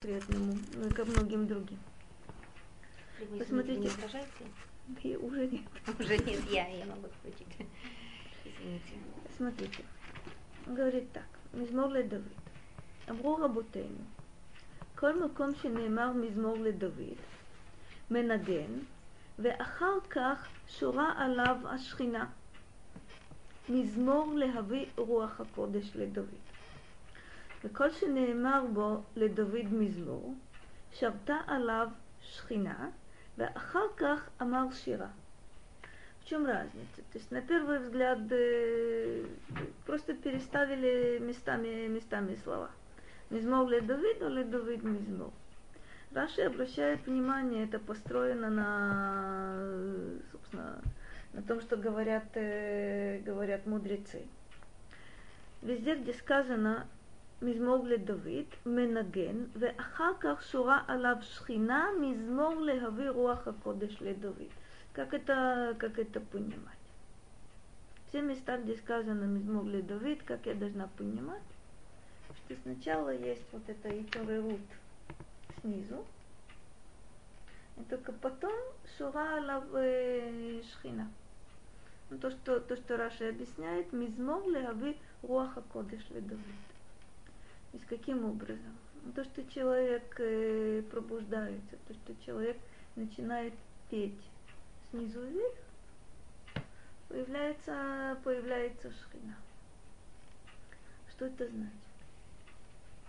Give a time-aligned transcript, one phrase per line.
[0.00, 1.78] приятному, ну, ко многим другим.
[3.20, 3.80] Вы Посмотрите.
[3.80, 4.44] Не возражаете?
[5.02, 5.62] И уже нет.
[5.98, 7.68] Уже нет, я, я могу включить.
[8.44, 8.92] Извините.
[9.36, 9.84] Смотрите.
[10.66, 11.26] Он говорит так.
[11.54, 12.22] מזמור לדוד.
[13.10, 14.04] אמרו רבותינו,
[14.94, 17.18] כל מקום שנאמר מזמור לדוד,
[18.10, 18.78] מנגן,
[19.38, 22.26] ואחר כך שורה עליו השכינה.
[23.68, 26.34] מזמור להביא רוח הקודש לדוד.
[27.64, 30.34] וכל שנאמר בו לדוד מזמור,
[30.92, 31.88] שרתה עליו
[32.20, 32.90] шхина,
[33.38, 35.08] ואחר כך אמר שירה.
[36.24, 37.02] В чем разница?
[37.12, 39.26] То есть на первый взгляд э,
[39.84, 42.70] просто переставили местами, местами слова.
[43.28, 45.32] Мизмор ле Давид, ле Давид мизмор.
[46.14, 49.56] Раши обращает внимание, это построено на,
[50.32, 50.80] собственно,
[51.34, 54.22] на том, что говорят, э, говорят мудрецы.
[55.60, 56.86] Везде, где сказано
[57.42, 64.48] מזמור לדוד, מנגן, ואחר כך שורה עליו שכינה, מזמור להביא רוח הקודש לדוד.
[64.94, 66.78] Как это, как это понимать?
[68.06, 71.42] Все места, где сказано мизмор ледовид, как я должна понимать,
[72.36, 74.60] что сначала есть вот это Итурерут
[75.60, 76.06] снизу,
[77.76, 78.54] и только потом
[78.96, 81.10] шура алав э, шхина.
[82.10, 86.67] Ну, то, что, то, что Раша объясняет, мизмор леави руаха кодеш ледовид.
[87.71, 88.77] То есть каким образом?
[89.03, 92.57] Ну, То, что человек э, пробуждается, то, что человек
[92.95, 93.53] начинает
[93.89, 94.19] петь
[94.89, 95.53] снизу вверх,
[97.07, 99.35] появляется, появляется шхина.
[101.11, 101.73] Что это значит?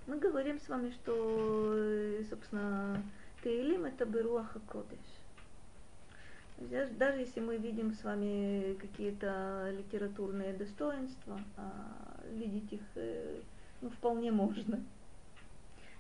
[0.07, 3.03] Мы говорим с вами, что, э, собственно,
[3.43, 4.99] Таилим это Беруаха Кодеш.
[6.99, 13.41] Даже если мы видим с вами какие-то литературные достоинства, а видеть их э,
[13.81, 14.83] ну, вполне можно.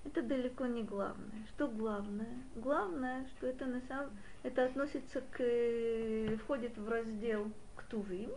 [0.05, 1.47] Это далеко не главное.
[1.55, 2.42] Что главное?
[2.56, 4.11] Главное, что это на самом
[4.42, 8.30] это относится к входит в раздел Ктувим.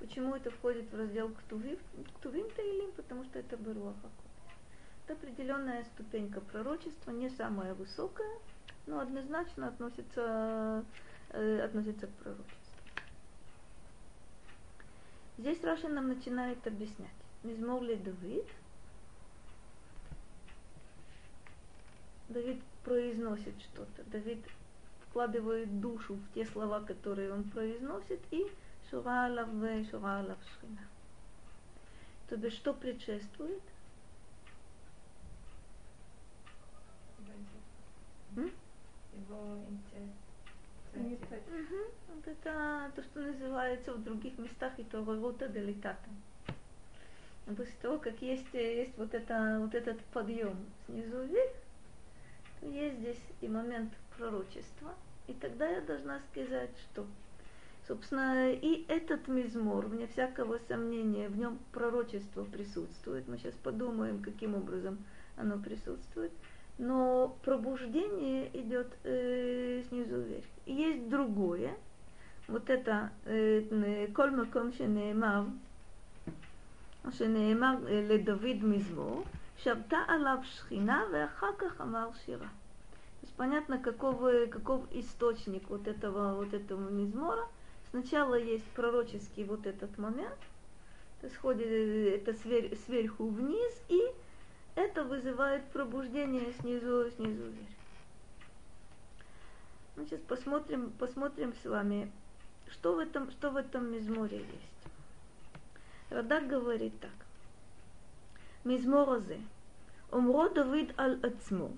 [0.00, 1.78] Почему это входит в раздел Ктувим?
[2.18, 4.08] Ктувим Таилим, потому что это Беруаха
[5.04, 8.38] Это определенная ступенька пророчества, не самая высокая,
[8.86, 10.84] но однозначно относится,
[11.30, 12.58] э, относится к пророчеству.
[15.38, 17.10] Здесь Раша нам начинает объяснять.
[17.44, 18.46] Мизмор Давид–
[22.28, 24.02] Давид произносит что-то.
[24.04, 24.44] Давид
[25.08, 28.46] вкладывает душу в те слова, которые он произносит, и
[28.90, 30.80] шура алав ве шура алав шхина.
[32.28, 33.62] То бишь, что предшествует?
[39.12, 39.58] Его
[40.96, 41.76] Угу.
[42.14, 46.08] Вот это то, что называется в других местах и то рута делитата.
[47.46, 50.56] После того, как есть, есть вот, это, вот этот подъем
[50.86, 51.50] снизу вверх,
[52.64, 54.94] есть здесь и момент пророчества.
[55.26, 57.06] И тогда я должна сказать, что,
[57.86, 63.26] собственно, и этот мизмор, вне всякого сомнения, в нем пророчество присутствует.
[63.28, 64.98] Мы сейчас подумаем, каким образом
[65.36, 66.32] оно присутствует.
[66.76, 70.44] Но пробуждение идет э, снизу вверх.
[70.66, 71.74] И есть другое.
[72.48, 75.46] Вот это э, «Коль маком шенеэмав»,
[77.16, 79.24] шенеэмав э, ледовид мизмор–
[79.63, 82.47] שבתה עליו שכינה ואחר כך אמר שירה.
[82.47, 87.45] То есть понятно, каков, каков источник вот этого, вот этого мизмора.
[87.89, 90.39] Сначала есть пророческий вот этот момент,
[91.19, 93.99] то есть ходит это свер, сверху вниз, и
[94.75, 97.67] это вызывает пробуждение снизу, снизу вверх.
[99.97, 102.09] Мы сейчас посмотрим, посмотрим с вами,
[102.69, 104.91] что в этом, что в этом мизморе есть.
[106.09, 107.11] Радак говорит так.
[108.65, 109.37] מזמור הזה,
[110.13, 111.69] אומרו דוד על עצמו,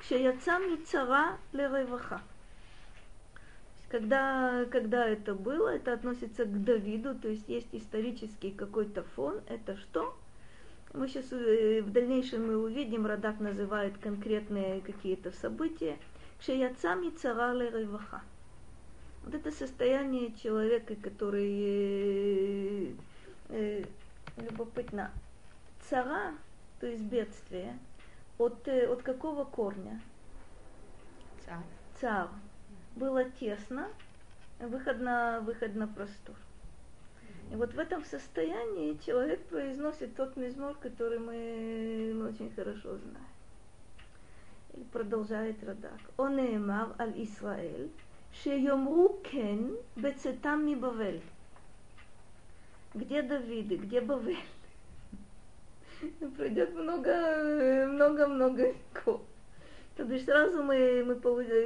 [0.00, 2.16] כשיצא מצרה לרווחה.
[3.92, 9.42] Когда, когда это было, это относится к Давиду, то есть есть исторический какой-то фон.
[9.48, 10.16] Это что?
[10.94, 15.98] Мы сейчас в дальнейшем мы увидим, Радак называет конкретные какие-то события.
[16.40, 18.22] Кшеяцами цара реваха.
[19.24, 22.96] Вот это состояние человека, который
[23.50, 23.84] э,
[24.38, 25.10] любопытно.
[25.88, 26.32] Цара,
[26.79, 27.77] то есть бедствие,
[28.37, 29.99] от, э, от какого корня?
[31.45, 31.63] Цар.
[31.99, 32.29] Цар.
[32.95, 33.87] Было тесно,
[34.59, 36.35] выход на, выход на простор.
[37.51, 43.27] И вот в этом состоянии человек произносит тот мизмор, который мы очень хорошо знаем.
[44.73, 45.99] И продолжает Радак.
[46.17, 47.89] Он имав аль Исраэль,
[48.43, 51.21] шеемру кен бецетам ми Бавель.
[52.93, 54.37] Где Давиды, где Бавель?
[56.37, 59.21] Пройдет много, много, много веков.
[59.95, 61.15] То бишь сразу мы, мы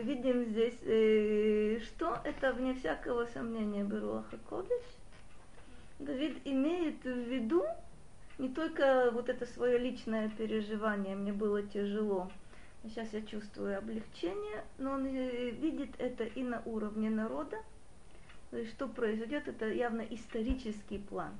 [0.01, 4.83] видим здесь, э, что это вне всякого сомнения Беруаха Кодыш.
[5.99, 7.65] Давид имеет в виду
[8.37, 12.31] не только вот это свое личное переживание, мне было тяжело,
[12.83, 17.57] сейчас я чувствую облегчение, но он э, видит это и на уровне народа,
[18.49, 21.35] то есть что произойдет, это явно исторический план.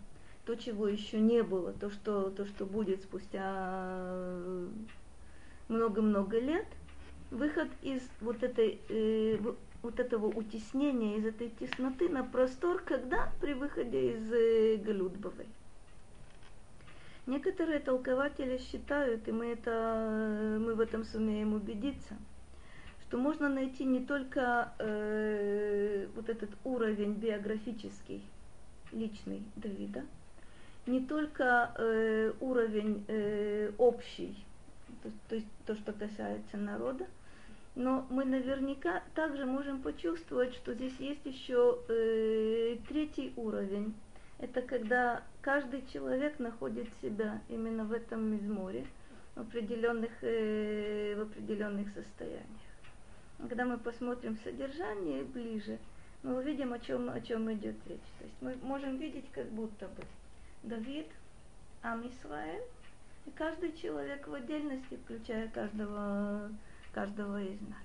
[0.46, 4.32] То, чего еще не было, то, что, то, что будет спустя
[5.68, 6.66] много-много лет,
[7.32, 9.38] выход из вот, этой, э,
[9.82, 15.48] вот этого утеснения, из этой тесноты на простор, когда при выходе из э, Галютбовой.
[17.28, 22.18] Некоторые толкователи считают, и мы, это, мы в этом сумеем убедиться,
[23.04, 28.24] что можно найти не только э, вот этот уровень биографический,
[28.92, 30.04] личный Давида,
[30.92, 34.36] не только э, уровень э, общий,
[35.02, 37.08] то, то есть то, что касается народа,
[37.76, 43.94] но мы наверняка также можем почувствовать, что здесь есть еще э, третий уровень.
[44.40, 48.86] Это когда каждый человек находит себя именно в этом мизморе,
[49.36, 52.72] в определенных, э, в определенных состояниях.
[53.48, 55.80] Когда мы посмотрим содержание ближе,
[56.22, 58.10] мы увидим, о чем, о чем идет речь.
[58.20, 60.04] То есть мы можем видеть, как будто бы
[60.64, 61.08] Давид,
[61.82, 66.50] Ам и каждый человек в отдельности, включая каждого,
[66.94, 67.84] каждого из нас.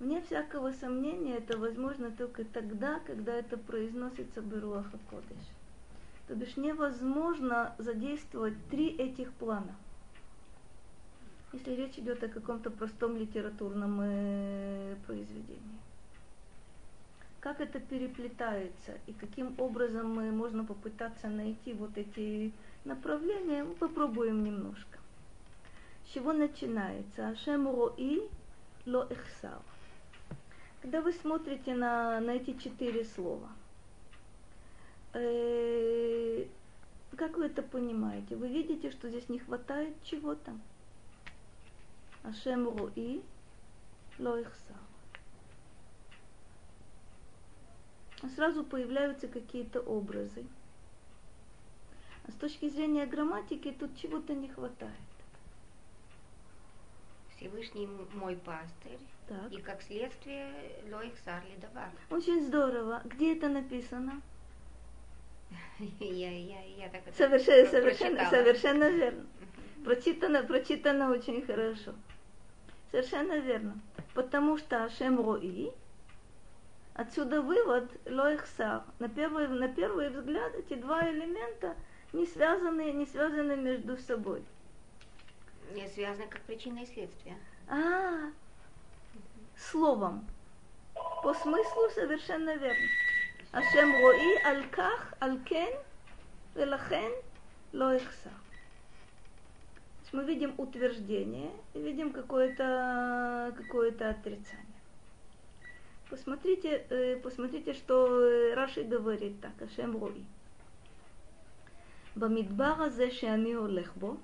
[0.00, 5.44] Вне всякого сомнения, это возможно только тогда, когда это произносится Беруаха Кодыш.
[6.26, 9.74] То бишь невозможно задействовать три этих плана.
[11.52, 15.83] Если речь идет о каком-то простом литературном э, произведении.
[17.44, 22.54] Как это переплетается и каким образом мы можно попытаться найти вот эти
[22.86, 24.98] направления, мы попробуем немножко.
[26.06, 27.28] С чего начинается?
[27.28, 28.22] Ашем рои
[28.86, 29.60] ло эхсар.
[30.80, 33.50] Когда вы смотрите на, на эти четыре слова,
[35.12, 36.46] э,
[37.14, 38.36] как вы это понимаете?
[38.36, 40.52] Вы видите, что здесь не хватает чего-то?
[42.22, 43.22] Ашем руи
[44.18, 44.83] ло ихсар.
[48.28, 50.44] Сразу появляются какие-то образы.
[52.26, 54.92] А с точки зрения грамматики тут чего-то не хватает.
[57.36, 58.98] Всевышний мой пастырь.
[59.28, 59.52] Так.
[59.52, 60.50] И как следствие
[60.90, 61.90] Лоих Сарли Давар.
[62.10, 63.02] Очень здорово.
[63.04, 64.20] Где это написано?
[66.00, 69.26] Я, я, я так это Совершенно, совершенно, совершенно верно.
[69.84, 71.92] Прочитано, прочитано очень хорошо.
[72.90, 73.78] Совершенно верно.
[74.14, 75.70] Потому что Ашем Рои,
[76.94, 78.82] отсюда вывод Лоихсар.
[78.98, 81.74] На первый, на первый взгляд эти два элемента
[82.12, 84.44] не связаны, не связаны между собой.
[85.72, 87.36] Не связано как причина и следствие.
[87.68, 88.30] А,
[89.56, 90.26] словом.
[91.22, 92.88] По смыслу совершенно верно.
[93.52, 95.74] Ашем рои аль-ках, аль-кен,
[96.54, 97.12] велахен,
[97.72, 98.32] ло ихсар.
[98.32, 104.63] То есть Мы видим утверждение и видим какое-то какое отрицание
[106.13, 110.23] Посмотрите, э, посмотрите, что э, Раши говорит так, Ашем рои.
[112.15, 114.15] במדבר הזה שאני הולך בו,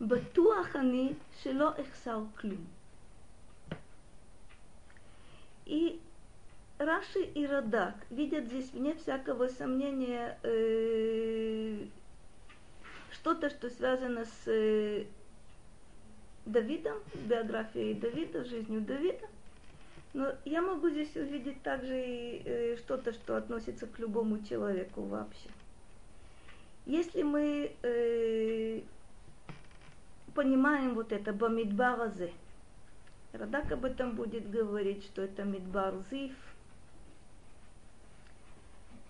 [0.00, 1.12] בטוח אני
[1.42, 2.64] שלא אחסר כלום.
[5.66, 5.98] И
[6.78, 11.86] Раши и Радак видят здесь вне всякого сомнения э,
[13.12, 15.06] что-то, что связано с э,
[16.44, 19.26] Давидом, биографией Давида, жизнью Давида.
[20.13, 25.49] но я могу здесь увидеть также и э, что-то, что относится к любому человеку вообще.
[26.85, 28.81] Если мы э,
[30.33, 32.31] понимаем вот это бамидбаразе,
[33.31, 35.93] Радак об этом будет говорить, что это Мидбар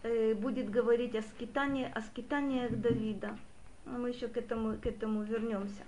[0.03, 3.37] э, будет говорить о скитании, о скитаниях Давида.
[3.85, 5.83] Но мы еще к этому, к этому вернемся.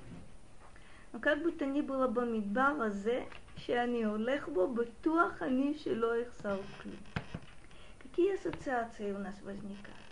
[1.12, 2.90] Но как бы то ни было, Бамидбара
[3.57, 6.97] שאני הולך бо בטוח אני שלא אחסר כלום.
[8.17, 10.07] Какие ассоциации у нас возникают?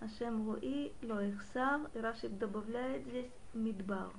[0.00, 4.10] Ашем Руи, Ло Ихсар, и Раши добавляет здесь Мидбар.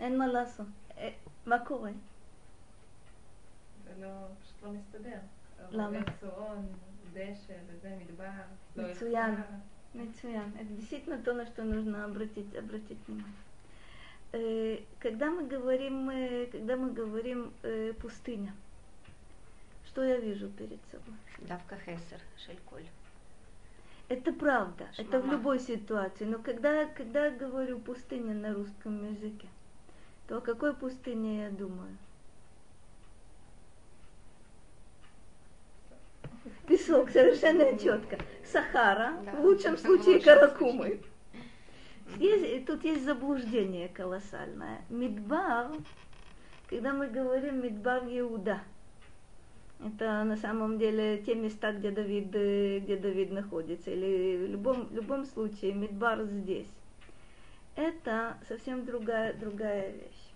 [0.00, 0.66] אין מה לעשות.
[0.98, 1.10] אה,
[1.46, 1.90] מה קורה?
[3.84, 4.08] זה לא,
[4.42, 5.18] פשוט לא מסתדר.
[5.70, 5.98] למה?
[5.98, 6.66] רואה צאן,
[7.12, 8.30] דשא וזה מדבר.
[8.76, 9.34] לא מצוין.
[9.93, 10.53] Мецуян.
[10.55, 13.35] Это действительно то, на что нужно обратить, обратить внимание.
[14.33, 18.53] Э, когда мы говорим, э, когда мы говорим э, пустыня,
[19.85, 21.15] что я вижу перед собой?
[21.39, 22.85] Давка Хессер, Шельколь.
[24.07, 25.09] Это правда, Шмама.
[25.09, 26.25] это в любой ситуации.
[26.25, 29.47] Но когда, когда я говорю пустыня на русском языке,
[30.27, 31.97] то о какой пустыне я думаю?
[36.67, 38.17] Песок, совершенно четко.
[38.45, 39.31] Сахара, Да.
[39.33, 40.99] в лучшем случае Каракумы.
[42.17, 44.81] Есть, тут есть заблуждение колоссальное.
[44.89, 45.71] Мидбар,
[46.69, 48.59] когда мы говорим Мидбар Иуда,
[49.83, 54.87] это на самом деле те места, где Давид, э, где Давид находится, или в любом,
[54.87, 56.67] в любом случае Мидбар здесь.
[57.75, 60.31] Это совсем другая, другая вещь.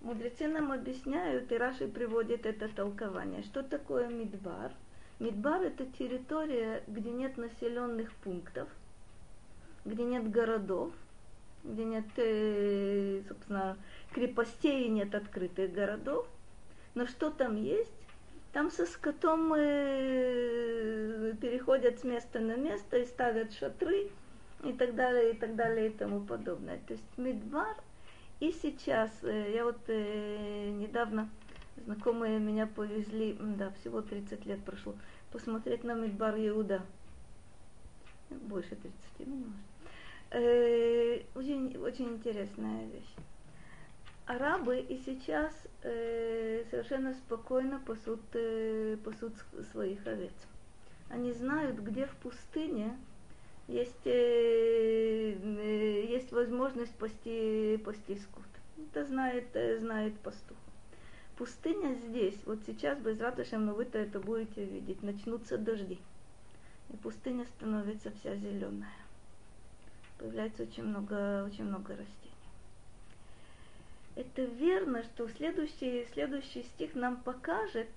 [0.00, 3.42] Мудрецы нам объясняют, и Раши приводит это толкование.
[3.42, 4.72] Что такое Мидбар?
[5.20, 8.68] Мидбар это территория, где нет населенных пунктов,
[9.84, 10.94] где нет городов,
[11.62, 13.76] где нет, э, собственно,
[14.12, 16.26] крепостей и нет открытых городов.
[16.94, 17.92] Но что там есть?
[18.54, 24.10] Там со скотом э, переходят с места на место и ставят шатры
[24.64, 26.78] и так далее, и так далее, и тому подобное.
[26.86, 27.76] То есть Мидбар
[28.40, 31.28] и сейчас, э, я вот недавно,
[31.84, 34.94] знакомые меня повезли, да, всего 30 лет прошло,
[35.32, 36.82] посмотреть на Мидбар Иуда.
[38.30, 38.92] Больше 30,
[39.26, 39.70] ну, может.
[40.30, 43.14] Э, очень, очень интересная вещь.
[44.26, 49.32] Арабы и сейчас э, совершенно спокойно пасут, э, пасут
[49.72, 50.32] своих овец.
[51.08, 52.96] Они знают, где в пустыне
[53.66, 58.44] есть, э, э, есть возможность пасти, пасти скот.
[58.78, 60.56] Это знает, э, знает пастух.
[61.40, 65.98] Пустыня здесь, вот сейчас, без ратышем, но вы-то это будете видеть, начнутся дожди.
[66.90, 68.92] И пустыня становится вся зеленая.
[70.18, 72.34] Появляется очень много, очень много растений.
[74.16, 77.88] Это верно, что следующий, следующий стих нам покажет,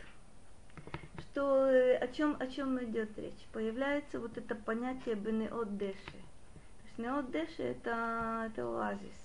[1.19, 1.67] что
[2.00, 3.45] о чем, о чем идет речь.
[3.51, 5.97] Появляется вот это понятие бенеот деши.
[5.97, 9.23] То есть неот деши это, это оазис.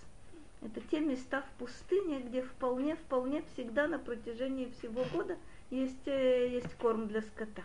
[0.60, 5.36] Это те места в пустыне, где вполне, вполне всегда на протяжении всего года
[5.70, 7.62] есть, э, есть корм для скота.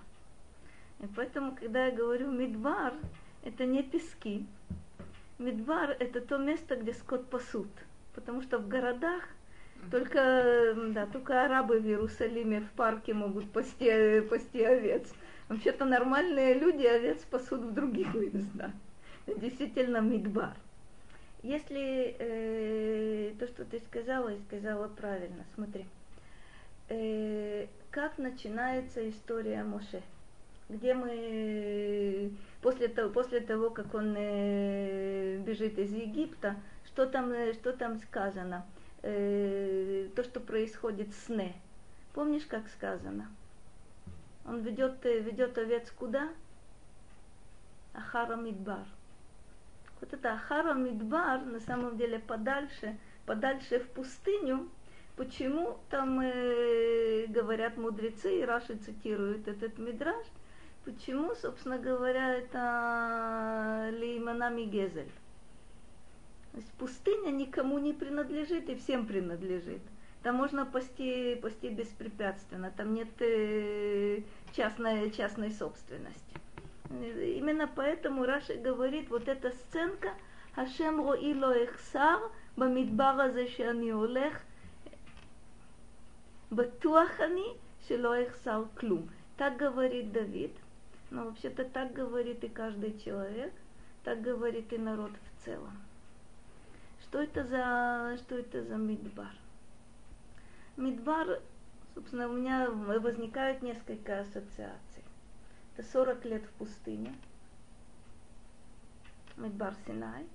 [0.99, 2.93] И поэтому, когда я говорю медвар,
[3.43, 4.45] это не пески.
[5.39, 7.67] Медвар это то место, где скот пасут.
[8.13, 9.23] Потому что в городах
[9.91, 15.11] только, да, только арабы в Иерусалиме в парке могут пасти, э, пасти овец.
[15.49, 18.71] Вообще-то нормальные люди овец пасут в других местах.
[19.27, 20.53] Действительно мидбар.
[21.43, 25.85] Если э, то, что ты сказала, и сказала правильно, смотри.
[26.87, 30.01] Э, как начинается история Моше?
[30.69, 32.31] Где мы
[32.61, 37.99] после того, после того как он э, бежит из Египта, что там, э, что там
[37.99, 38.65] сказано?
[39.01, 41.53] Э, то, что происходит с Не.
[42.13, 43.27] Помнишь, как сказано?
[44.45, 46.29] Он ведет, э, ведет овец куда?
[47.93, 48.85] Ахара Мидбар.
[50.03, 54.69] Вот это Ахара Мидбар, на самом деле подальше, подальше в пустыню.
[55.15, 60.25] Почему там э, говорят мудрецы, и Раши цитирует этот мидраж,
[60.83, 65.09] почему, собственно говоря, это Лейманами Гезель.
[66.51, 69.83] То есть пустыня никому не принадлежит и всем принадлежит.
[70.21, 74.19] Там можно пасти, пасти беспрепятственно, там нет э,
[74.53, 76.43] частной, частной собственности.
[76.90, 80.14] Э, Именно поэтому Раши говорит, вот эта сценка,
[80.54, 82.20] Хашем рои ло эхсар,
[82.56, 84.42] במדבר הזה שאני הולך,
[86.52, 87.54] בטוח אני
[87.86, 89.06] שלא אחסר כלום.
[89.38, 90.50] Так говорит Давид,
[91.10, 93.52] но вообще-то так говорит и каждый человек,
[94.02, 95.78] так говорит и народ в целом.
[97.02, 99.32] Что это за, что это за мидбар?
[100.76, 101.40] Мидбар,
[101.94, 104.91] собственно, у меня возникают несколько ассоциаций.
[105.75, 107.13] Это 40 лет в пустыне.
[109.37, 110.25] Медбар Синай.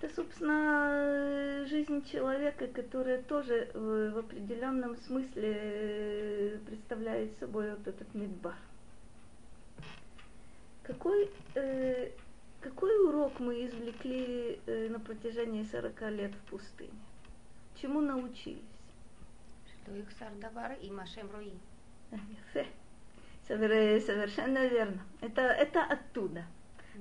[0.00, 8.56] Это, собственно, жизнь человека, которая тоже в определенном смысле э, представляет собой вот этот медбар.
[10.84, 12.12] Какой, э,
[12.60, 16.92] какой урок мы извлекли э, на протяжении 40 лет в пустыне?
[17.74, 18.62] Чему научились?
[19.82, 21.58] Что их сардавар и машем руи.
[24.28, 25.00] Совершенно верно.
[25.20, 26.44] Это, это оттуда.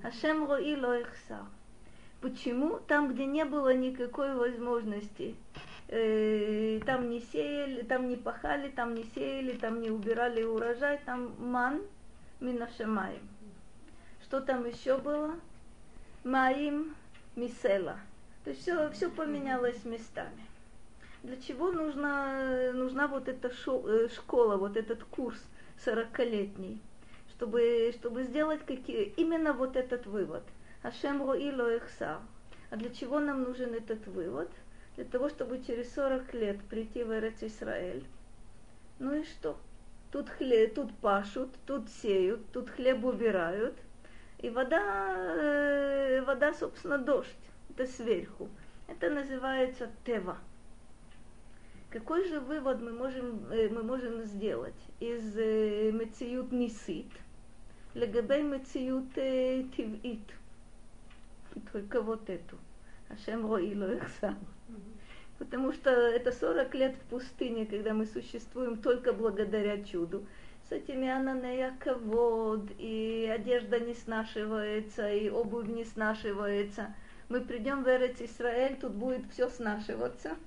[0.03, 1.45] Ашем Руило Ихсар.
[2.21, 5.35] Почему там, где не было никакой возможности,
[5.87, 11.35] э, там не сеяли, там не пахали, там не сеяли, там не убирали урожай, там
[11.37, 11.81] ман
[12.39, 13.21] минашемаем.
[14.23, 15.35] Что там еще было?
[16.23, 16.95] Маим
[17.35, 17.99] мисела.
[18.43, 20.46] То есть все, все поменялось местами.
[21.27, 25.37] Для чего нужна, нужна вот эта э, школа, вот этот курс
[25.85, 26.81] 40-летний?
[27.37, 30.43] чтобы, чтобы сделать какие, именно вот этот вывод.
[30.83, 32.19] Ашем лоэхсар.
[32.69, 34.49] А для чего нам нужен этот вывод?
[34.95, 38.05] Для того, чтобы через 40 лет прийти в Эрец Исраэль.
[38.99, 39.57] Ну и что?
[40.11, 43.75] Тут, хлеб, тут пашут, тут сеют, тут хлеб убирают.
[44.39, 47.35] И вода, э, вода, собственно, дождь.
[47.69, 48.49] Это сверху.
[48.87, 50.37] Это называется тева.
[51.97, 57.07] Какой же вывод мы можем, э, мы можем сделать из э, мециют нисит
[57.95, 60.21] легабей мециют тивит?
[61.71, 62.55] Только вот эту.
[63.09, 64.37] Ашем рои лоэхсам.
[65.39, 70.23] Потому что это 40 лет в пустыне, когда мы существуем только благодаря чуду.
[70.69, 76.93] С этими ананея ковод, и одежда не снашивается, и обувь не снашивается.
[77.27, 80.37] Мы придем в Эрец Исраэль, тут будет все снашиваться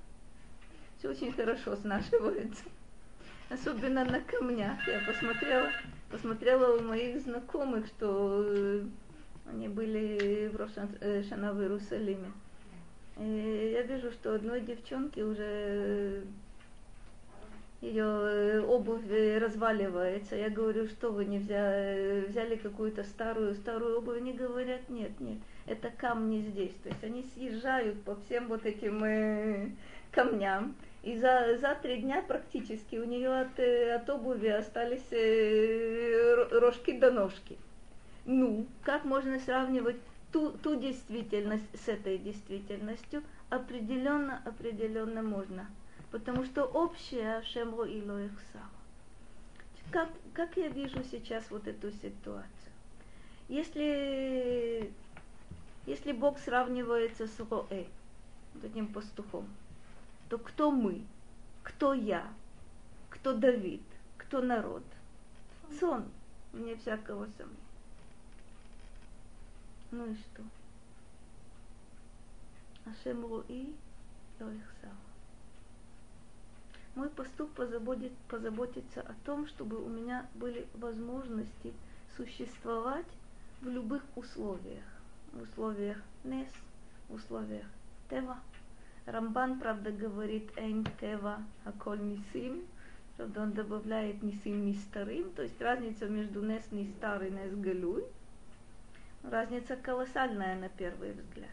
[1.01, 2.65] все очень хорошо снашивается.
[3.49, 4.87] Особенно на камнях.
[4.87, 5.71] Я посмотрела,
[6.11, 8.85] посмотрела у моих знакомых, что э,
[9.47, 12.31] они были в Рошана в Иерусалиме.
[13.19, 16.23] И я вижу, что одной девчонке уже э,
[17.81, 19.03] ее э, обувь
[19.41, 20.37] разваливается.
[20.37, 24.19] Я говорю, что вы не взяли, взяли какую-то старую, старую обувь?
[24.19, 26.75] Они говорят, нет, нет, это камни здесь.
[26.83, 29.71] То есть они съезжают по всем вот этим э,
[30.13, 30.77] камням.
[31.03, 36.99] И за, за три дня практически у нее от, э, от обуви остались э, рожки
[36.99, 37.57] до ножки.
[38.27, 39.97] Ну, как можно сравнивать
[40.31, 43.23] ту, ту действительность с этой действительностью?
[43.49, 45.67] Определенно, определенно можно.
[46.11, 48.69] Потому что общее Шемро и Лоихсава.
[49.91, 52.45] Как, как я вижу сейчас вот эту ситуацию?
[53.49, 54.93] Если,
[55.87, 57.87] если Бог сравнивается с Роэ,
[58.55, 59.49] вот этим пастухом,
[60.31, 61.05] то кто мы?
[61.65, 62.33] Кто я?
[63.11, 63.83] Кто Давид?
[64.17, 64.85] Кто народ?
[65.79, 66.05] Сон,
[66.53, 67.59] вне всякого сомнения.
[69.91, 70.43] Ну и что?
[72.87, 73.75] Ашем Руи
[74.39, 74.95] Лоихсав.
[76.95, 81.75] Мой поступ позаботит, позаботится о том, чтобы у меня были возможности
[82.17, 83.07] существовать
[83.61, 84.85] в любых условиях.
[85.33, 86.53] В условиях Нес,
[87.09, 87.67] в условиях
[88.09, 88.39] Тева,
[89.11, 92.63] Рамбан, правда, говорит «Эйн тева аколь нисим»,
[93.17, 98.05] правда, он добавляет нисим не старым, то есть разница между нес не старый, нес галюй.
[99.25, 101.51] Разница колоссальная на первый взгляд.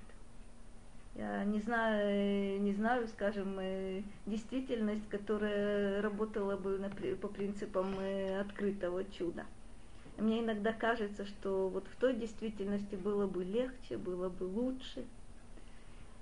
[1.15, 6.80] Я не знаю, не знаю, скажем, э, действительность, которая работала бы
[7.20, 9.46] по принципам э, открытого чуда.
[10.20, 15.06] Мне иногда кажется, что вот в той действительности было бы легче, было бы лучше–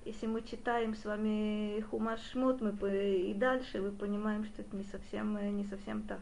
[0.06, 4.84] если мы читаем с вами Хумаш Шмот, мы и дальше мы понимаем, что это не
[4.84, 6.20] совсем, не совсем так.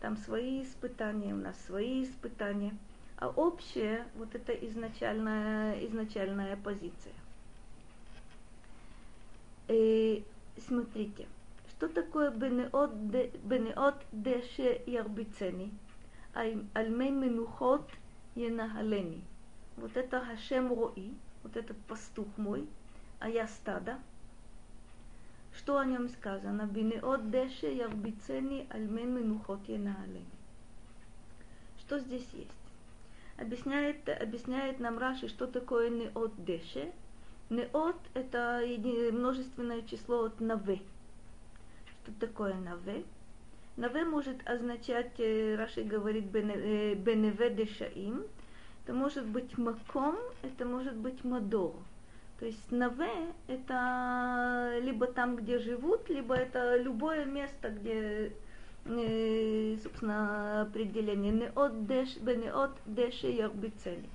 [0.00, 2.74] Там свои испытания, у нас свои испытания,
[3.18, 7.12] а общее вот это изначальная, изначальная позиция.
[9.68, 10.24] И
[10.66, 11.26] смотрите,
[11.72, 15.70] что такое бенеот деше ярбицени,
[16.32, 17.86] альмей менухот
[18.34, 19.22] енахалени.
[19.76, 22.66] Вот это Хашем Рои, вот этот пастух мой–
[23.20, 23.98] а я стадо.
[25.52, 26.66] Что о нем сказано?
[26.66, 30.24] Бинеот деше ярбицени альмен минухот енаалени.
[31.78, 32.50] Что здесь есть?
[33.36, 36.92] Объясняет, объясняет нам Раши, что такое неот деше.
[37.50, 38.62] Неот– это
[39.12, 40.80] множественное число от наве.
[41.86, 43.04] Что такое наве?
[43.76, 48.24] Наве может означать, Раши говорит, беневе дешаим.
[48.84, 51.74] Это может быть маком, это может быть мадор.
[52.40, 58.32] То есть наве– это либо там, где живут, либо это любое место, где,
[58.86, 64.08] э, собственно, определение «неот деш бенеот деш ярбицели».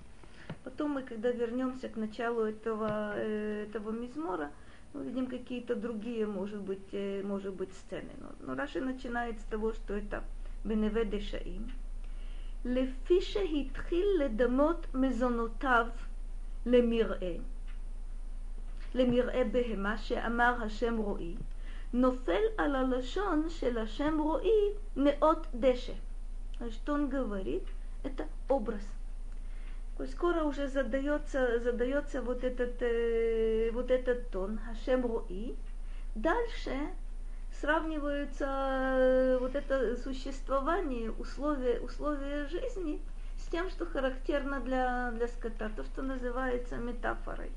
[0.64, 4.50] Потом мы, когда вернемся к началу этого, э, этого мизмора,
[4.96, 8.10] мы видим какие-то другие, может быть, э, может быть сцены.
[8.20, 10.24] Но, но Раши начинает с того, что это
[10.64, 11.72] «беневе дешаим».
[12.64, 15.90] «Лефиша хитхил ледамот мезонотав
[16.66, 17.42] лемирэ».
[18.95, 19.25] למרעה.
[19.25, 21.35] למראה בהמה שאמר השם רועי,
[21.93, 25.93] נופל על הלשון של השם רועי נאות דשא.
[26.71, 27.62] Что он говорит?
[28.05, 28.83] Это образ.
[30.12, 35.57] Скоро уже задается, задается вот, этот, э, вот этот тон, Хашем Руи.
[36.14, 36.73] Дальше
[37.61, 43.01] сравниваются э, вот это существование, условия, условия жизни
[43.38, 47.51] с тем, что характерно для, для скота, то, что называется метафорой.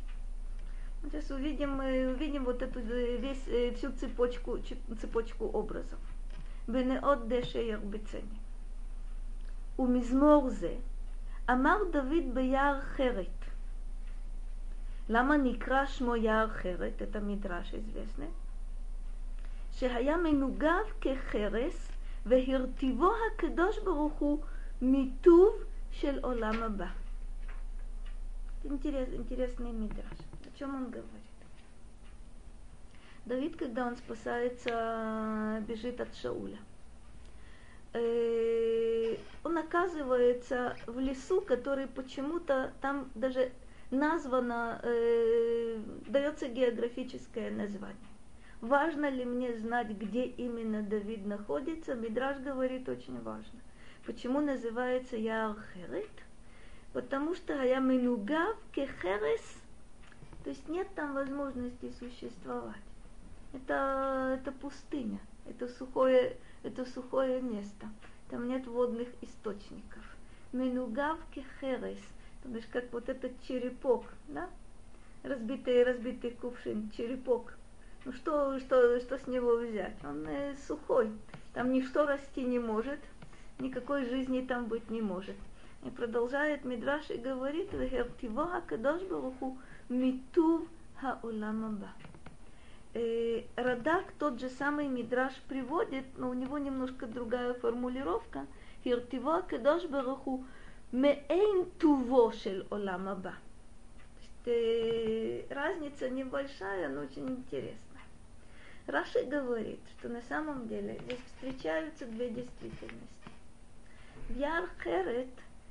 [1.04, 4.58] Сейчас увидим, мы увидим вот эту весь, э, всю цепочку,
[5.02, 6.00] цепочку образов.
[6.68, 8.40] Бенеот дешеях бецени.
[9.80, 10.76] ומזמור זה,
[11.50, 13.46] אמר דוד ביער חרת.
[15.10, 17.02] למה נקרא שמו יער חרת?
[17.02, 18.32] את המדרש известный.
[19.72, 21.92] שהיה מנוגב כחרס,
[22.26, 24.40] והרטיבו הקדוש ברוך הוא
[24.82, 25.54] מיטוב
[25.92, 26.88] של עולם הבא.
[28.66, 30.27] Интерес, интересный мидраж.
[30.59, 31.13] Чем он говорит?
[33.27, 36.59] Давид, когда он спасается, бежит от Шауля.
[37.93, 43.53] Э, он оказывается в лесу, который почему-то там даже
[43.93, 47.97] названо, э, дается географическое название.
[48.61, 51.95] Важно ли мне знать, где именно Давид находится?
[51.95, 53.61] Мидраж говорит очень важно.
[54.05, 56.11] Почему называется Яархерет?
[56.93, 59.59] Потому что я минугав кехерес,
[60.49, 62.81] то есть нет там возможности существовать.
[63.53, 67.87] Это, это пустыня, это сухое, это сухое место.
[68.31, 70.03] Там нет водных источников.
[70.55, 71.99] Минугав кехерес,
[72.43, 74.49] то есть как вот этот черепок, да?
[75.23, 77.53] Разбитый, разбитый кувшин, черепок.
[78.07, 80.03] Ну что, что, что с него взять?
[80.03, 81.13] Он э, сухой.
[81.53, 83.01] Там ничто расти не может,
[83.59, 85.37] никакой жизни там быть не может.
[85.85, 89.59] И продолжает Мидраш и говорит, «Вехертиво кадош баруху
[89.89, 90.63] митув
[91.01, 91.91] хаоламаба».
[93.57, 98.47] Радак тот же самый Мидраш приводит, но у него немножко другая формулировка.
[98.85, 100.45] «Хертиво кадош баруху
[100.93, 103.35] меэйн туво шел оламаба».
[105.51, 108.03] Разница небольшая, но очень интересная.
[108.87, 113.29] Раши говорит, что на самом деле здесь встречаются две действительности.
[114.29, 115.29] В Ярхерет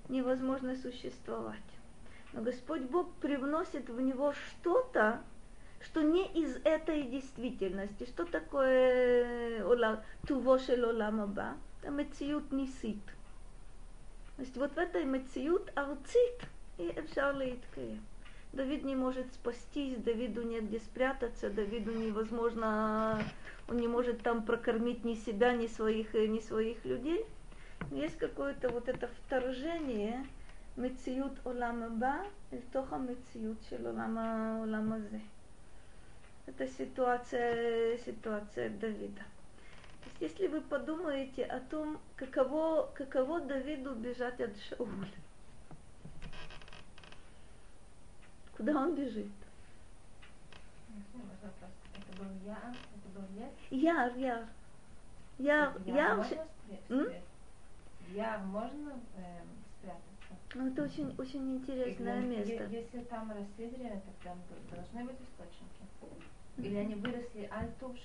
[0.09, 1.57] невозможно существовать.
[2.37, 5.21] А Господь Бог привносит в него что-то,
[5.81, 8.05] что не из этой действительности.
[8.05, 9.97] Что такое э,
[10.27, 11.55] тувошель оламаба?
[11.81, 13.03] Это мециют нисит.
[14.35, 16.43] То есть вот в этой мециют арцит
[16.77, 17.99] и эвшарлейткея.
[18.53, 23.19] Давид не может спастись, Давиду нет где спрятаться, Давиду невозможно,
[23.67, 27.25] он не может там прокормить ни себя, ни своих, э, ни своих людей.
[27.89, 30.23] Есть какое-то вот это вторжение,
[30.78, 32.16] מציאות עולם הבא
[32.52, 35.18] אל תוך המציאות של עולם, העולם הזה.
[36.48, 39.22] Это ситуация, ситуация Давида.
[40.02, 45.06] То есть, если вы подумаете о том, каково, каково Давиду бежать от Шауля,
[48.56, 49.30] Куда он бежит?
[51.94, 53.50] Это был яр, это был лес.
[53.70, 54.44] Яр, яр.
[55.38, 56.16] Яр, яр.
[56.16, 57.04] можно ш- спря- М?
[57.04, 57.24] спрятать?
[58.14, 59.55] Яр можно эм, спрятаться?
[60.55, 62.67] ну, это очень, очень интересное Если- место.
[62.71, 65.77] Если там росли деревья, то там д- должны быть источники.
[66.57, 67.95] Или они выросли альту?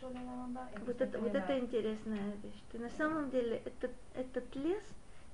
[0.87, 2.63] Вот это, вот это интересная вещь.
[2.69, 4.83] Что на самом деле этот, этот лес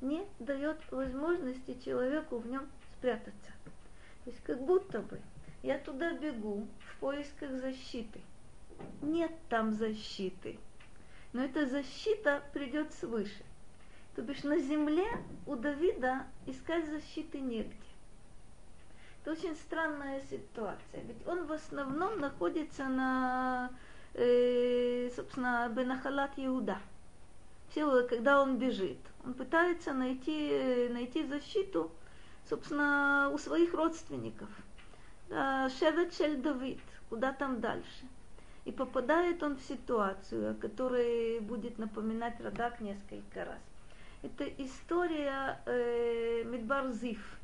[0.00, 3.52] не дает возможности человеку в нем спрятаться.
[4.24, 5.20] То есть как будто бы
[5.62, 8.20] я туда бегу в поисках защиты.
[9.02, 10.58] Нет там защиты.
[11.32, 13.42] Но эта защита придет свыше.
[14.14, 15.06] То бишь на земле
[15.46, 17.74] у Давида искать защиты негде.
[19.22, 21.02] Это очень странная ситуация.
[21.02, 23.70] Ведь он в основном находится на,
[24.14, 26.78] э, собственно, Бенахалат Иуда.
[27.70, 31.92] Все, когда он бежит, он пытается найти, найти защиту,
[32.48, 34.48] собственно, у своих родственников.
[35.28, 38.06] Шевет Давид, куда там дальше.
[38.64, 43.60] И попадает он в ситуацию, о которой будет напоминать Радак несколько раз.
[44.22, 47.38] Это история э, Мидбар Зив.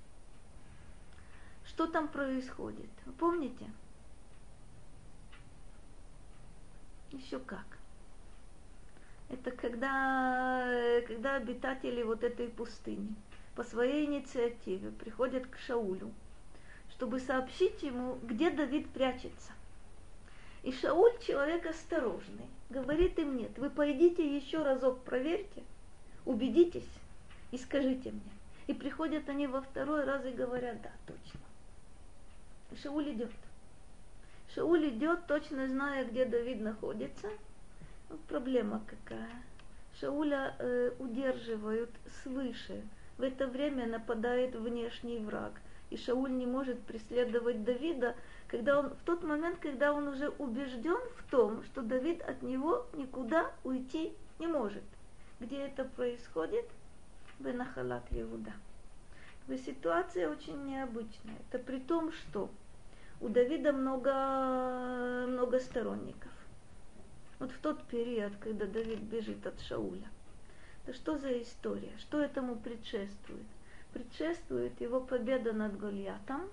[1.64, 2.90] Что там происходит?
[3.06, 3.70] Вы помните?
[7.12, 7.64] Еще как.
[9.28, 10.64] Это когда,
[11.06, 13.14] когда обитатели вот этой пустыни
[13.54, 16.12] по своей инициативе приходят к Шаулю,
[16.90, 19.52] чтобы сообщить ему, где Давид прячется.
[20.64, 25.62] И Шауль, человек осторожный, говорит им, нет, вы пойдите еще разок проверьте,
[26.24, 26.88] убедитесь
[27.50, 28.20] и скажите мне.
[28.66, 31.40] И приходят они во второй раз и говорят, да, точно.
[32.82, 33.30] Шауль идет.
[34.54, 37.28] Шауль идет, точно зная, где Давид находится.
[38.08, 39.42] Вот проблема какая.
[40.00, 41.90] Шауля э, удерживают
[42.22, 42.82] свыше.
[43.18, 45.52] В это время нападает внешний враг.
[45.90, 48.16] И Шауль не может преследовать Давида,
[48.48, 52.86] когда он, в тот момент, когда он уже убежден в том, что Давид от него
[52.94, 54.82] никуда уйти не может.
[55.44, 56.64] Где это происходит?
[57.38, 58.54] Бенахалат Иуда.
[59.46, 61.36] То есть ситуация очень необычная.
[61.50, 62.48] Это при том, что
[63.20, 66.32] у Давида много, много сторонников.
[67.38, 70.08] Вот в тот период, когда Давид бежит от Шауля,
[70.86, 71.92] Это что за история?
[71.98, 73.46] Что этому предшествует?
[73.92, 76.48] Предшествует его победа над Гольятом,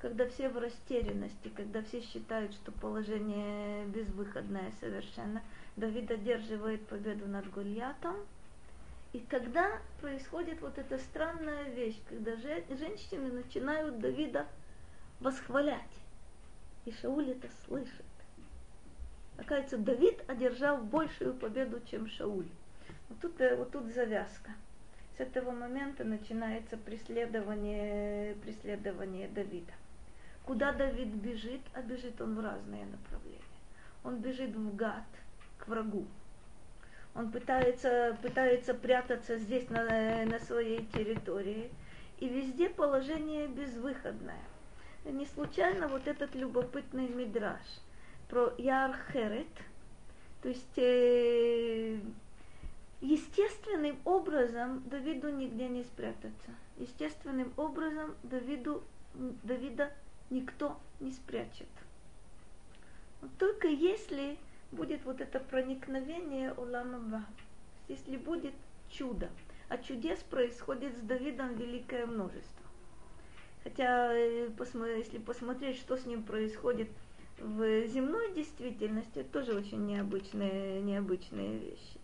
[0.00, 5.42] когда все в растерянности, когда все считают, что положение безвыходное совершенно.
[5.76, 8.16] Давид одерживает победу над Гольятом.
[9.12, 14.46] И когда происходит вот эта странная вещь, когда же, женщины начинают Давида
[15.20, 15.80] восхвалять.
[16.84, 18.04] И Шауль это слышит.
[19.38, 22.48] Оказывается, Давид одержал большую победу, чем Шауль.
[23.08, 24.52] Вот тут, э, вот тут завязка.
[25.16, 29.72] С этого момента начинается преследование, преследование Давида.
[30.44, 31.60] Куда Давид бежит?
[31.74, 33.40] А бежит он в разные направления.
[34.04, 35.04] Он бежит в Гад,
[35.62, 36.06] к врагу.
[37.14, 41.70] Он пытается, пытается прятаться здесь, на, на своей территории.
[42.18, 44.42] И везде положение безвыходное.
[45.04, 47.60] Не случайно вот этот любопытный мидраж
[48.28, 49.48] про Ярхерет,
[50.42, 51.98] то есть э,
[53.00, 56.50] естественным образом Давиду нигде не спрятаться.
[56.78, 58.82] Естественным образом Давиду,
[59.42, 59.92] Давида
[60.30, 61.68] никто не спрячет.
[63.38, 64.38] Только если
[64.72, 67.24] будет вот это проникновение Уламаба,
[67.88, 68.54] если будет
[68.90, 69.30] чудо.
[69.68, 72.66] А чудес происходит с Давидом великое множество.
[73.62, 74.50] Хотя, э,
[74.98, 76.88] если посмотреть, что с ним происходит
[77.38, 82.00] в земной действительности, это тоже очень необычные, необычные вещи.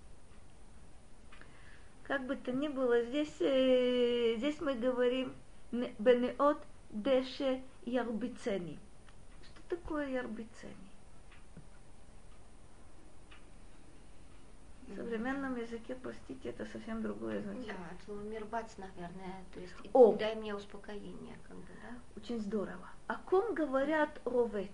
[2.05, 5.35] Как бы то ни было, здесь, э, здесь мы говорим
[5.73, 6.59] Бенеот
[6.91, 8.79] Деше Ярбицени.
[9.43, 10.88] Что такое Ярбицени?
[14.89, 17.75] В современном языке простите, это совсем другое значение.
[17.75, 20.15] Да, от мирбац, наверное, то есть О.
[20.15, 21.99] дай мне успокоение, как бы, да?
[22.17, 22.89] Очень здорово.
[23.07, 24.71] О ком говорят ровец?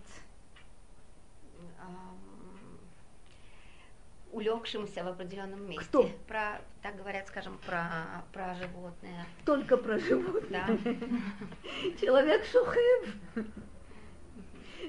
[4.34, 5.84] улегшимся в определенном месте.
[5.84, 6.10] Кто?
[6.26, 9.26] Про, так говорят, скажем, про, про животное.
[9.44, 10.66] Только про животное.
[12.00, 13.14] Человек шухев.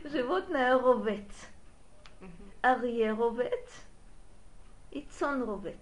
[0.03, 1.47] Животное ровец.
[2.61, 3.85] Арье ровец.
[4.94, 5.76] רובץ, ицон рубец.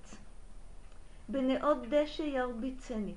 [1.28, 3.16] Бенеот деши ярбицени.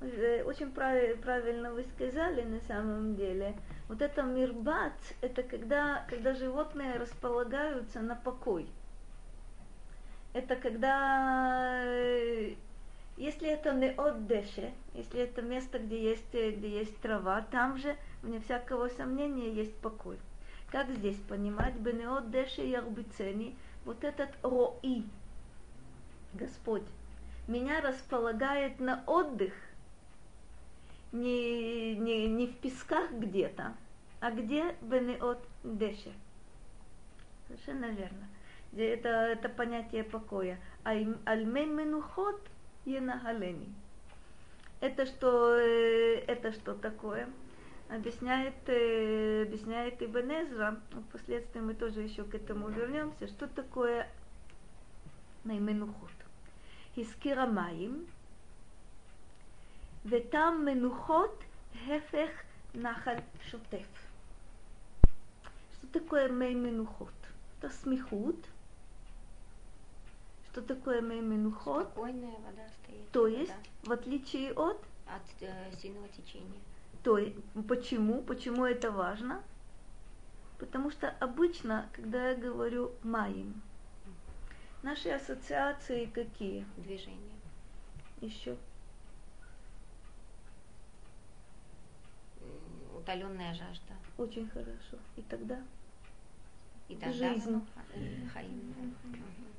[0.00, 3.54] Э, Очень прав- правильно вы сказали на самом деле.
[3.88, 8.68] Вот это мирбац, это когда, когда животные располагаются на покой.
[10.34, 12.54] Это когда, э,
[13.16, 17.76] если это не от деше, если это место, где есть, э, где есть трава, там
[17.78, 20.18] же, вне всякого сомнения, есть покой.
[20.70, 21.74] Как здесь понимать?
[21.74, 25.02] Бенеот деше ярбицени, вот этот рои,
[26.33, 26.83] Господь,
[27.47, 29.53] меня располагает на отдых,
[31.11, 33.75] не, не, не в песках где-то,
[34.19, 36.11] а где Бенеот деше.
[37.47, 38.27] Совершенно верно.
[38.75, 40.57] Это, это понятие покоя.
[40.83, 42.41] Альмей менухот
[42.85, 43.71] енагалени.
[44.79, 47.29] Это что, э, это что такое?
[47.89, 54.07] Объясняет, э, объясняет Ибн Эзра, впоследствии мы тоже еще к этому вернемся, что такое
[55.43, 56.22] менухот.
[56.96, 58.06] הזכיר המים,
[60.06, 61.44] ותם מנוחות
[61.86, 62.30] הפך
[62.74, 63.86] נחל שוטף.
[65.72, 67.14] Что такое мей менухот?
[67.58, 68.44] Это смехут.
[70.50, 71.86] Что такое мей менухот?
[71.86, 73.10] Спокойная вода стоит.
[73.12, 73.52] То вода есть,
[73.84, 76.60] в отличие от, От э, сильного течения.
[77.02, 77.36] то есть,
[77.68, 78.22] почему?
[78.22, 79.42] Почему это важно?
[80.58, 83.62] Потому что обычно, когда я говорю маим,
[84.83, 86.65] наши ассоциации какие?
[86.77, 87.37] Движение.
[88.21, 88.55] Еще
[92.41, 93.93] М, Утоленная жажда.
[94.17, 94.97] очень хорошо.
[95.17, 95.57] И тогда
[96.89, 97.61] И тогда Жизнь.
[98.33, 98.95] хаим,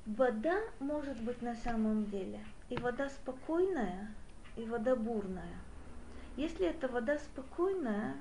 [0.07, 4.09] вода может быть на самом деле и вода спокойная,
[4.57, 5.55] и вода бурная.
[6.37, 8.17] Если это вода спокойная,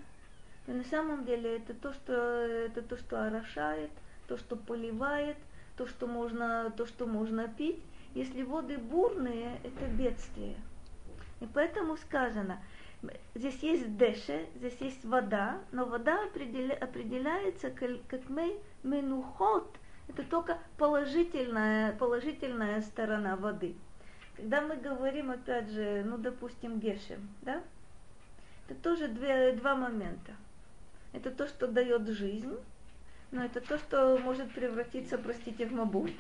[0.66, 3.92] то на самом деле это то, что это то, что орошает,
[4.28, 5.38] то, что поливает,
[5.78, 7.82] то, что можно, то, что можно пить.
[8.14, 10.56] Если воды бурные, это бедствие.
[11.42, 12.62] И поэтому сказано,
[13.36, 19.68] здесь есть деше, здесь есть вода, но вода определя- определяется как, как мей менухот,
[20.08, 23.76] это только положительная, положительная сторона воды.
[24.36, 27.62] Когда мы говорим, опять же, ну, допустим, гешем, да,
[28.68, 30.34] это тоже две, два момента.
[31.14, 32.56] Это то, что дает жизнь,
[33.34, 36.14] но это то, что может превратиться, простите, в мабуль.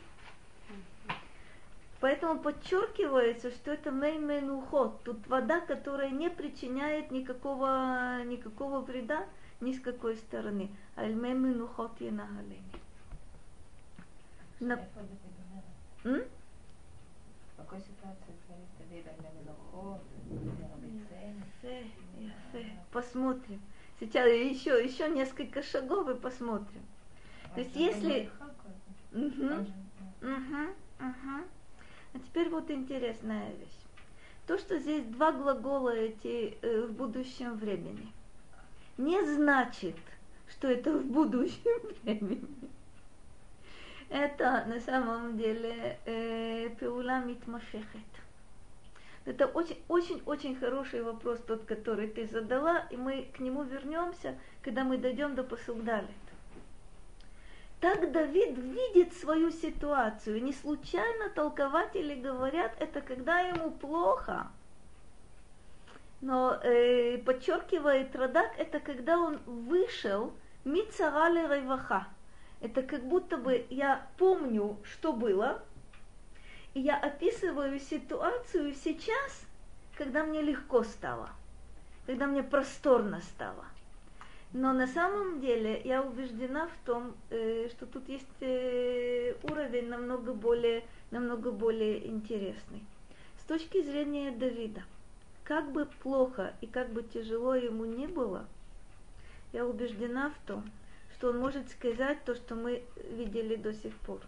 [1.99, 5.02] Поэтому подчеркивается, что это меймен уход.
[5.04, 9.26] Тут вода, которая не причиняет никакого, никакого вреда
[9.62, 10.69] ни с какой стороны.
[10.97, 11.91] Аль меймен уход.
[12.02, 12.10] На-
[14.76, 14.80] и
[16.08, 16.23] М?
[17.56, 18.34] какой ситуации
[19.08, 20.02] Аль-Мелохот,
[21.62, 21.88] Яфе,
[22.19, 22.71] яфе.
[22.91, 23.62] Посмотрим.
[23.99, 26.82] Сейчас еще, еще несколько шагов и посмотрим.
[27.53, 28.29] То есть если...
[29.11, 29.53] Угу,
[30.21, 31.43] угу.
[32.13, 33.83] А теперь вот интересная вещь.
[34.47, 38.11] То, что здесь два глагола эти э, в будущем времени,
[38.97, 39.95] не значит,
[40.49, 42.47] что это в будущем времени.
[44.09, 47.85] Это на самом деле э, пеула митмашехет.
[49.25, 54.97] Это очень-очень-очень хороший вопрос, тот, который ты задала, и мы к нему вернемся, когда мы
[54.97, 56.09] дойдем до посугдалит.
[57.84, 60.41] Так Давид видит свою ситуацию.
[60.41, 64.48] Не случайно толкователи говорят, это когда ему плохо.
[66.22, 70.32] Но э, подчеркивает Радак, это когда он вышел
[70.63, 72.08] мицарали райваха.
[72.62, 75.62] Это как будто бы я помню, что было,
[76.74, 79.41] и я описываю ситуацию сейчас,
[79.98, 81.32] когда мне легко стало,
[82.06, 83.65] когда мне просторно стало.
[84.53, 90.31] Но на самом деле я убеждена в том, э, что тут есть э, уровень намного
[90.33, 92.83] более, намного более интересный.
[93.39, 94.83] С точки зрения Давида,
[95.43, 98.45] как бы плохо и как бы тяжело ему не было,
[99.53, 100.63] я убеждена в том,
[101.15, 104.19] что он может сказать то, что мы видели до сих пор.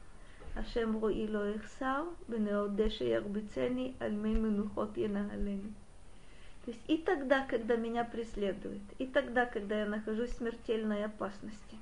[0.56, 5.74] Ашем рои ло ихсар, бенеодеше ярбицени, альмей менухот янахалени.
[6.65, 11.77] То есть и тогда, когда меня преследуют, и тогда, когда я нахожусь в смертельной опасности,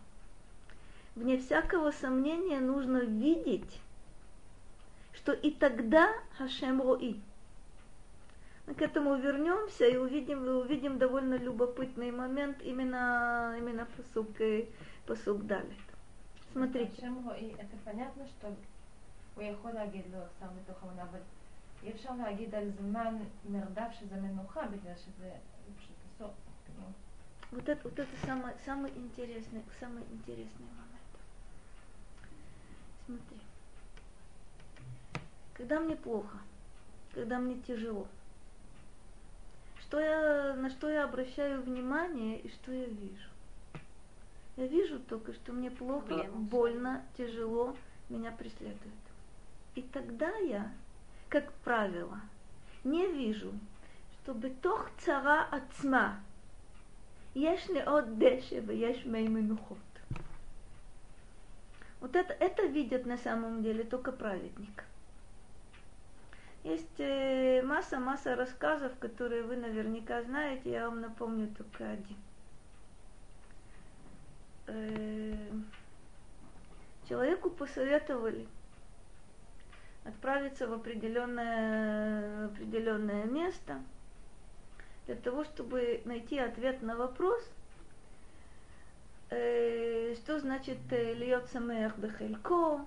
[1.17, 3.81] вне всякого сомнения нужно видеть,
[5.15, 7.21] что и тогда Хашем Рои.
[8.67, 14.29] Мы к этому вернемся и увидим, увидим довольно любопытный момент именно, именно посук,
[15.07, 15.73] посук Далит.
[16.53, 16.93] Смотрите.
[17.01, 18.49] Хашем Рои, это понятно, что
[19.39, 21.19] הוא יכול להגיד לו עכשיו מתוך אמונה, אבל
[21.83, 23.19] אי אפשר להגיד על זמן
[23.49, 25.33] מרדף שזה מנוחה, בגלל שזה
[25.79, 26.31] פשוט הסוף.
[27.51, 31.13] Вот это, вот это самый, самый интересный, самый интересный момент.
[33.07, 33.41] Смотри.
[35.55, 36.39] Когда мне плохо,
[37.15, 38.07] когда мне тяжело,
[39.81, 43.31] что я, на что я обращаю внимание и что я вижу?
[44.57, 46.37] Я вижу только, что мне плохо, Проблема.
[46.37, 47.75] больно, тяжело,
[48.11, 48.79] меня преследует.
[49.75, 50.71] И тогда я
[51.34, 52.22] как правило,
[52.84, 53.54] не вижу,
[54.22, 56.20] чтобы тох цара отцма,
[57.34, 59.80] ешь не от дешева, ешь мей минухот.
[62.02, 64.84] Вот это, это видят на самом деле только праведник.
[66.64, 72.18] Есть э, масса-масса рассказов, которые вы наверняка знаете, я вам напомню только один.
[74.68, 75.50] Э,
[77.10, 78.48] человеку посоветовали–
[80.06, 83.80] отправиться в определенное, определенное место
[85.06, 87.44] для того, чтобы найти ответ на вопрос,
[89.30, 92.86] э, что значит э, льется льет бехелько,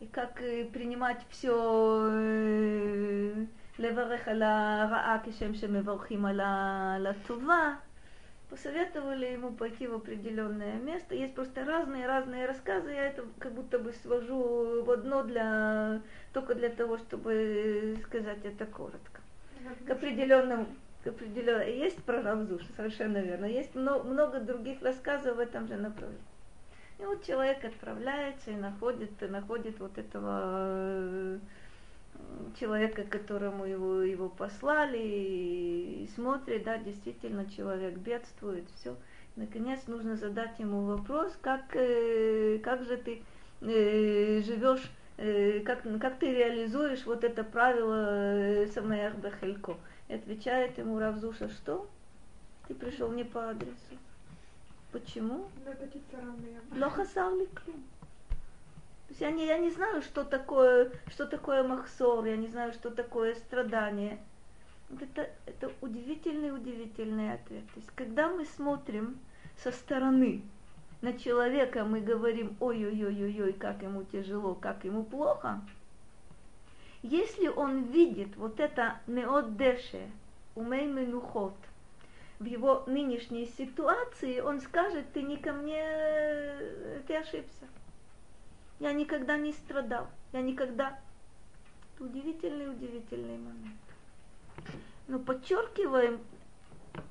[0.00, 3.46] и как э, принимать все э,
[3.78, 7.78] леварех аля раа кишем шемевархим аля тува
[8.48, 11.14] посоветовали ему пойти в определенное место.
[11.14, 16.00] Есть просто разные-разные рассказы, я это как будто бы свожу в одно для,
[16.32, 19.20] только для того, чтобы сказать это коротко.
[19.86, 20.66] К определенному,
[21.02, 25.76] к определенному, есть про Равзуш, совершенно верно, есть много, много других рассказов в этом же
[25.76, 26.22] направлении.
[26.98, 31.38] И вот человек отправляется и находит, и находит вот этого
[32.58, 38.96] человека, которому его, его послали, и смотрит, да, действительно человек бедствует, все.
[39.36, 43.22] Наконец нужно задать ему вопрос, как, э, как же ты
[43.60, 49.76] э, живешь, э, как, как ты реализуешь вот это правило Самаях Бахелько.
[50.08, 51.86] И отвечает ему Равзуша, что?
[52.68, 53.74] Ты пришел не по адресу.
[54.92, 55.48] Почему?
[57.36, 57.84] Ли клюм.
[59.06, 62.72] То есть я не, я не знаю, что такое, что такое махсор, я не знаю,
[62.72, 64.18] что такое страдание.
[64.88, 67.64] Вот это, это удивительный, удивительный ответ.
[67.74, 69.18] То есть, когда мы смотрим
[69.56, 70.42] со стороны
[71.02, 75.60] на человека, мы говорим, ой-ой-ой-ой, как ему тяжело, как ему плохо.
[77.02, 80.10] Если он видит вот это неотдеше,
[80.56, 81.54] умей менухот,
[82.38, 85.84] в его нынешней ситуации, он скажет, ты не ко мне,
[87.06, 87.66] ты ошибся.
[88.78, 90.08] Я никогда не страдал.
[90.32, 90.98] Я никогда...
[91.94, 93.80] Это удивительный, удивительный момент.
[95.08, 96.20] Но подчеркиваем,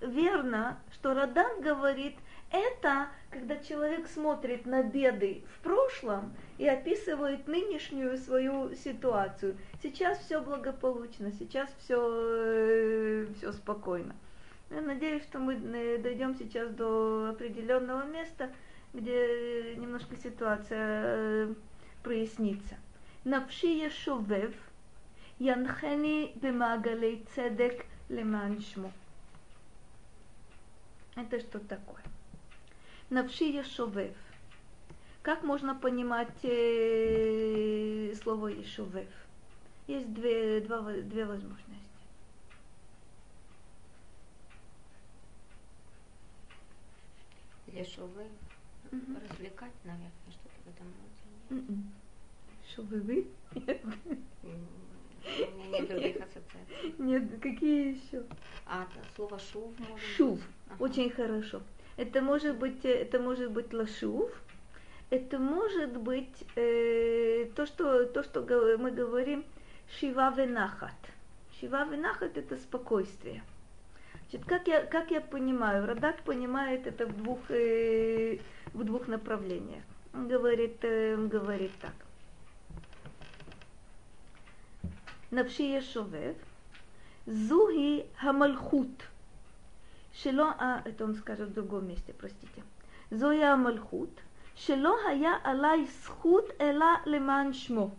[0.01, 2.16] верно, что Радан говорит,
[2.51, 9.57] это когда человек смотрит на беды в прошлом и описывает нынешнюю свою ситуацию.
[9.82, 14.16] Сейчас все благополучно, сейчас все, все спокойно.
[14.70, 18.49] Я надеюсь, что мы э, дойдем сейчас до определенного места,
[18.95, 21.53] где немножко ситуация э,
[22.01, 22.75] прояснится.
[23.25, 24.53] Навши шовев,
[25.37, 28.91] янхени бемагалей цедек леман шмо.
[31.15, 32.03] Это что такое?
[33.09, 34.15] Навши шовев.
[35.21, 39.09] Как можно понимать э, слово Ешувев?
[39.87, 41.65] Есть две, два, две возможности.
[47.67, 48.44] Ешувев.
[48.95, 49.17] Мгм.
[49.29, 51.61] Развлекать, наверное, что-то в этом роде.
[51.69, 51.93] М-м.
[53.55, 53.81] Нет.
[54.43, 54.67] М,
[55.23, 56.95] У меня нет других ассоциаций.
[56.97, 58.23] Нет, какие еще?
[58.65, 60.37] А слово шув может Шув.
[60.39, 60.45] быть?
[60.69, 60.83] Ага.
[60.83, 61.61] Очень хорошо.
[61.97, 64.29] Это может быть, э, это может быть лашув.
[65.09, 68.41] Это может быть э, то, что, то, что
[68.77, 69.43] мы говорим
[69.99, 70.95] шива венахат.
[71.59, 73.43] Шива венахат это спокойствие.
[74.36, 78.39] Значит, как я, как я понимаю, Радак понимает это в двух, э,
[78.73, 79.83] в двух направлениях.
[80.13, 81.93] Он говорит, э, говорит так.
[85.31, 86.36] Навши Ешовев,
[87.25, 88.89] Зуги Хамальхут.
[90.13, 92.63] Шело, а, это он скажет в другом месте, простите.
[93.11, 94.11] Зуги Хамальхут.
[94.57, 97.91] Шело хая алай схут эла леман шмо.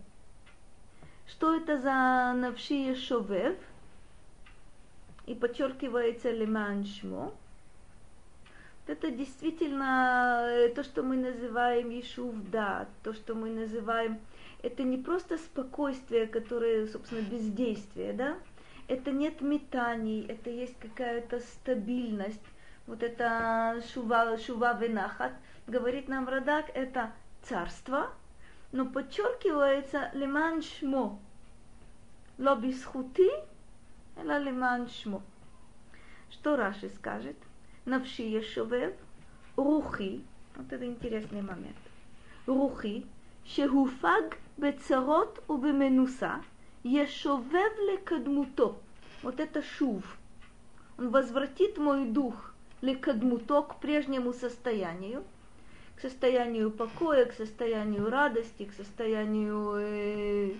[1.26, 3.56] Что это за навши Ешовев?
[5.26, 7.34] И подчеркивается леман шмо.
[8.86, 14.20] Это действительно э, то, что мы называем Ишув да, то, что мы называем,
[14.62, 18.36] это не просто спокойствие, которое, собственно, бездействие, да,
[18.86, 22.40] это нет метаний, это есть какая-то стабильность.
[22.86, 25.32] Вот это шува, шува венахат,
[25.66, 27.12] говорит нам Радак, это
[27.42, 28.10] царство,
[28.70, 31.18] но подчеркивается леман шмо.
[32.38, 33.30] Ло бисхути,
[34.16, 35.22] Эла лиман шмо.
[36.30, 37.36] Что Раши скажет?
[37.84, 38.94] Навши ешовев,
[39.56, 40.24] рухи,
[40.56, 41.76] вот это интересный момент,
[42.46, 43.06] рухи,
[43.44, 46.42] шегуфаг бецарот убеменуса,
[46.82, 48.76] ешовев лекадмуто.
[49.22, 50.02] Вот это шув.
[50.98, 55.24] Он возвратит мой дух лекадмуто к прежнему состоянию,
[55.96, 60.52] к состоянию покоя, к состоянию радости, к состоянию э,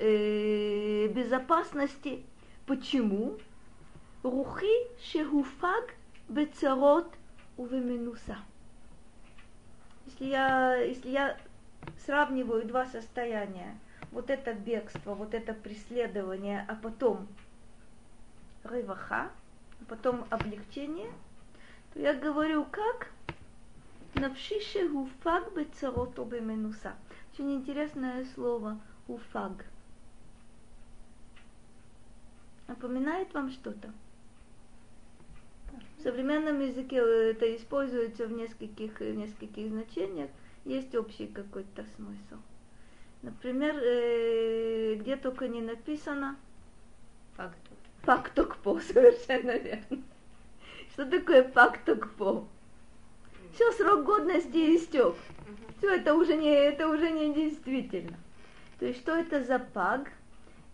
[0.00, 2.24] э, безопасности–
[2.66, 3.36] Почему?
[4.22, 5.94] Рухи шехуфаг
[6.30, 7.06] бецарот
[7.58, 8.38] увеменуса.
[10.06, 11.36] Если я, если я
[12.06, 13.78] сравниваю два состояния,
[14.12, 17.28] вот это бегство, вот это преследование, а потом
[18.62, 19.30] рываха,
[19.80, 21.12] а потом облегчение,
[21.92, 23.10] то я говорю, как
[24.14, 26.94] навшише гуфаг бецарот обеменуса.
[27.32, 29.66] Очень интересное слово уфаг.
[32.66, 33.92] Напоминает вам что-то?
[35.98, 40.30] В современном языке это используется в нескольких, в нескольких значениях.
[40.64, 42.40] Есть общий какой-то смысл.
[43.22, 46.36] Например, э, где только не написано
[47.36, 47.70] Факту.
[48.02, 50.02] фактокпо, совершенно верно.
[50.92, 52.46] Что такое фактокпо?
[53.54, 55.14] Все, срок годности истек.
[55.78, 58.16] Все, это уже не, это уже не действительно.
[58.78, 60.12] То есть, что это за паг?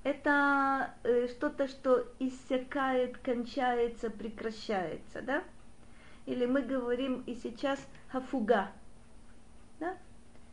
[0.02, 5.44] Это э, что-то, что иссякает, кончается, прекращается, да?
[6.24, 7.78] Или мы говорим и сейчас
[8.08, 8.72] хафуга,
[9.78, 9.96] да?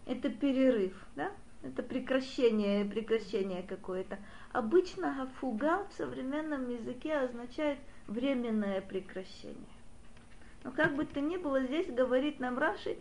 [0.05, 1.31] Это перерыв, да?
[1.63, 4.19] Это прекращение, прекращение какое-то.
[4.51, 9.55] Обычно хафуга в современном языке означает временное прекращение.
[10.63, 12.97] Но как бы то ни было, здесь говорит нам Раши,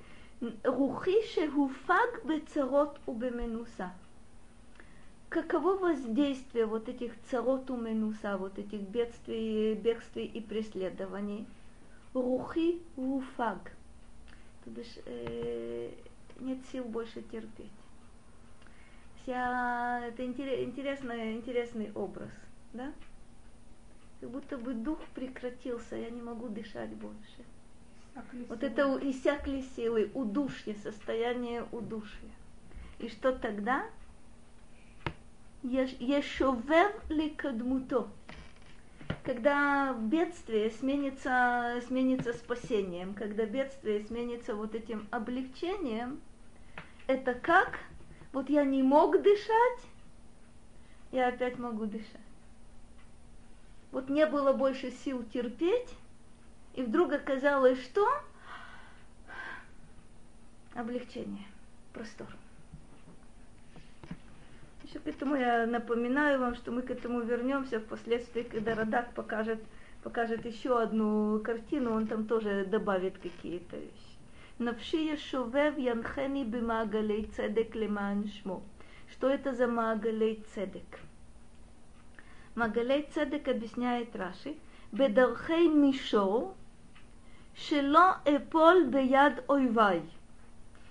[0.62, 3.92] рухи шехуфаг бецарот убеменуса.
[5.36, 11.46] Каково воздействие вот этих царот уменуса, вот этих бедствий, бегствий и преследований?
[12.14, 13.72] Рухи уфаг.
[14.64, 15.90] То бишь, э,
[16.40, 17.70] нет сил больше терпеть.
[19.20, 22.30] Вся, это интерес- интересный, интересный образ,
[22.72, 22.94] да?
[24.22, 27.44] Как будто бы дух прекратился, я не могу дышать больше.
[28.48, 32.30] Вот это у- иссякли силы, удушье, состояние удушья.
[32.98, 33.84] И что тогда?
[35.66, 38.08] Еш- Ешовев ли кадмуто.
[39.24, 46.20] Когда бедствие сменится, сменится спасением, когда бедствие сменится вот этим облегчением,
[47.08, 47.80] это как?
[48.32, 49.80] Вот я не мог дышать,
[51.10, 52.06] я опять могу дышать.
[53.90, 55.88] Вот не было больше сил терпеть,
[56.74, 58.06] И вдруг оказалось, что
[60.74, 61.46] облегчение,
[61.92, 62.28] простор.
[64.86, 69.58] Еще к этому я напоминаю вам, что мы к этому вернемся впоследствии, когда Радак покажет,
[70.04, 74.16] покажет еще одну картину, он там тоже добавит какие-то вещи.
[74.60, 78.62] Навши Ешувев Янхени Бимагалей Цедек Леман Шмо.
[79.10, 81.00] Что это за Магалей Цедек?
[82.54, 84.54] Магалей Цедек объясняет Раши.
[84.92, 86.54] Бедархей Мишо,
[87.56, 90.02] Шело Эполь Беяд Ойвай.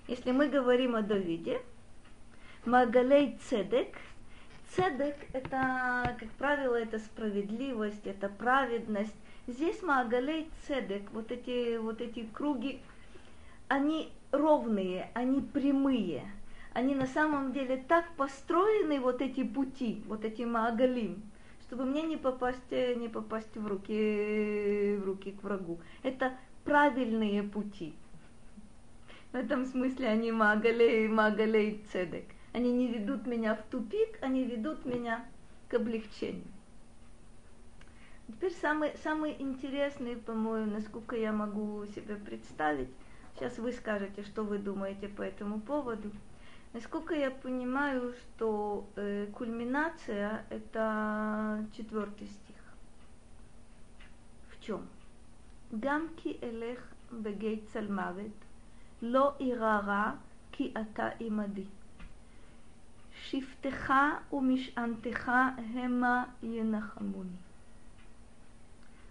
[0.06, 1.62] Если мы говорим о Давиде,
[2.66, 3.96] Магалей Цедек,
[4.74, 9.14] Цедек это, как правило, это справедливость, это праведность.
[9.46, 12.80] Здесь Магалей Цедек, вот эти, вот эти круги,
[13.68, 16.24] они ровные, они прямые.
[16.72, 21.22] Они на самом деле так построены, вот эти пути, вот эти Магалим,
[21.62, 25.78] чтобы мне не попасть, не попасть в руки, в руки к врагу.
[26.02, 26.32] Это
[26.64, 27.94] правильные пути.
[29.30, 32.24] В этом смысле они магалей, магалей цедек.
[32.56, 35.22] Они не ведут меня в тупик, они ведут меня
[35.68, 36.46] к облегчению.
[38.28, 42.88] Теперь самый, самый интересный, по-моему, насколько я могу себе представить,
[43.34, 46.10] сейчас вы скажете, что вы думаете по этому поводу.
[46.72, 52.56] Насколько я понимаю, что э, кульминация это четвертый стих.
[54.48, 54.88] В чем?
[55.72, 56.80] Гамки элех
[57.10, 58.32] бегей цальмавет,
[59.02, 60.18] ло ирара
[60.52, 61.68] ки ата имади.
[63.25, 63.93] שבטך
[64.33, 65.31] ומשענתך
[65.73, 67.37] המה ינחמוני.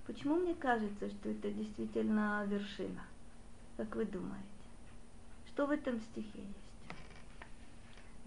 [0.07, 3.05] Почему мне кажется, что это действительно вершина?
[3.77, 4.45] Как вы думаете?
[5.47, 6.71] Что в этом стихе есть?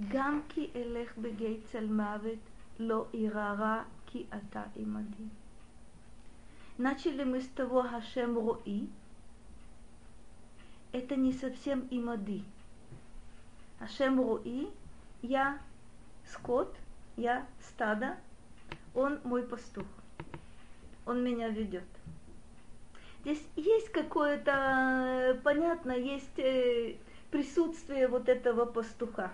[0.10, 2.40] גם כי אלך בגיא צל מוות,
[2.80, 5.28] לא אירע רע, כי אתה עמדי.
[6.78, 8.88] Начали мы с того Хашем Рои,
[10.92, 12.44] это не совсем имады.
[13.80, 14.70] Ашем Руи,
[15.22, 15.60] я
[16.28, 16.76] скот,
[17.18, 18.18] я стадо,
[18.94, 19.86] он мой пастух.
[21.06, 21.84] Он меня ведет.
[23.22, 26.96] Здесь есть какое-то, понятно, есть э,
[27.32, 29.34] присутствие вот этого пастуха.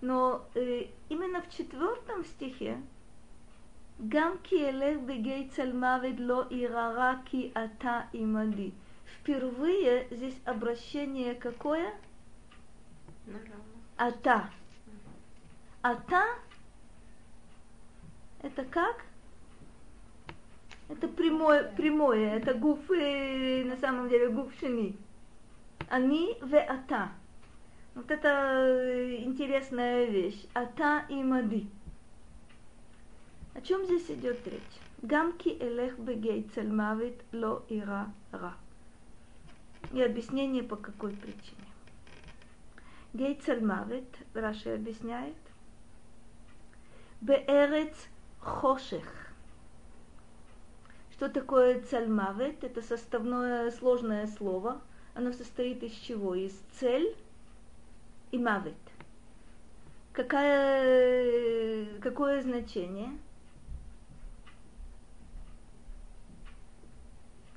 [0.00, 2.80] Но э, именно в четвертом стихе
[4.08, 8.70] גם כי אלך בגיא צל מוות לא ירא כי אתה עמדי
[9.16, 11.92] впервые здесь обращение какое?
[13.96, 14.48] Ата.
[15.83, 16.23] Ата
[18.41, 19.03] это как?
[20.87, 24.95] Это прямое, прямое, это гуф, на самом деле гуф шини.
[25.89, 27.11] Они в ата.
[27.95, 30.45] Вот это интересная вещь.
[30.53, 31.69] Ата и мади.
[33.53, 34.61] О чем здесь идет речь?
[35.01, 38.53] Гамки элех бегей цельмавит ло ира ра
[39.91, 41.67] и объяснение по какой причине.
[43.13, 45.35] Гейцель Мавит, Раши объясняет,
[47.23, 47.95] Беэрец
[48.41, 49.07] Хошех.
[51.13, 52.65] Что такое цельмавит?
[52.65, 54.81] Это составное сложное слово.
[55.13, 56.35] Оно состоит из чего?
[56.35, 57.15] Из цель
[58.31, 58.75] и мавит.
[60.11, 63.17] Какая, какое значение?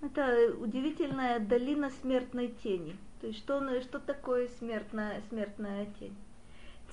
[0.00, 2.96] Это удивительная долина смертной тени.
[3.20, 6.16] То есть что, что такое смертная, смертная тень?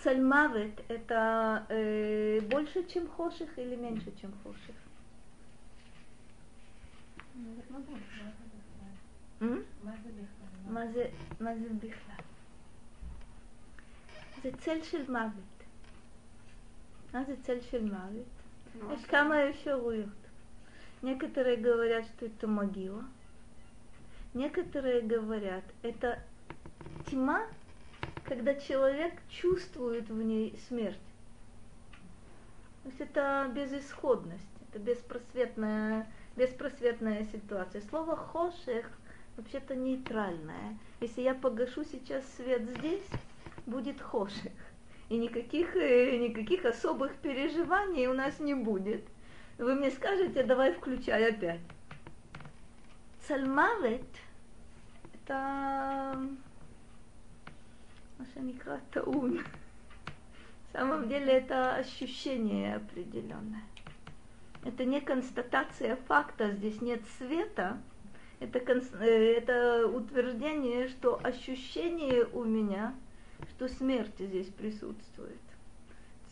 [0.03, 4.75] Цальмавет – это э, больше, чем хоших или меньше, чем хоших?
[11.41, 12.25] מה זה בכלל?
[14.43, 15.65] זה צל של מוות.
[17.13, 18.27] מה זה צל של מוות?
[18.93, 20.09] יש כמה אפשרויות.
[21.03, 23.05] Некоторые говорят, что это могила.
[24.35, 26.21] Некоторые говорят, это
[27.07, 27.47] тьма,
[28.26, 30.98] когда человек чувствует в ней смерть.
[32.84, 37.82] То есть это безысходность, это беспросветная, беспросветная ситуация.
[37.82, 38.90] Слово хошех
[39.38, 40.78] вообще-то нейтральное.
[41.00, 43.08] Если я погашу сейчас свет здесь,
[43.66, 44.52] будет хошех.
[45.10, 49.06] И никаких, э, никаких особых переживаний у нас не будет.
[49.58, 51.62] Вы мне скажете, давай включай опять.
[53.28, 54.04] Цальмавет–
[55.14, 56.20] это
[58.23, 59.39] מה שנקרא טעון.
[60.75, 63.63] На самом деле это ощущение определенное.
[64.65, 67.79] Это не констатация факта, здесь нет света.
[68.41, 72.95] Это, э, это утверждение, что ощущение у меня,
[73.51, 75.41] что смерть здесь присутствует.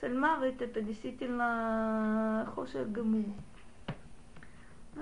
[0.00, 3.34] Сальмавит это действительно хошер гаму.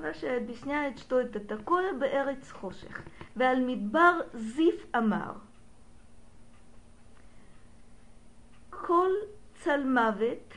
[0.00, 3.02] Раши объясняет, что это такое בארץ חושך.
[3.36, 4.86] ועל מדבר זיף
[8.88, 9.11] כל
[9.55, 10.55] צל מוות,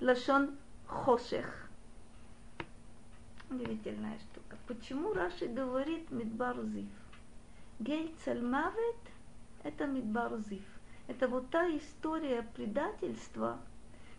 [0.00, 0.56] לשון
[0.86, 1.60] חושך.
[3.50, 4.56] Удивительная штука.
[4.66, 6.88] Почему Раши говорит Мидбар Зив?
[7.78, 10.64] Гей Цальмавет – это Мидбар Зив.
[11.06, 13.58] Это вот та история предательства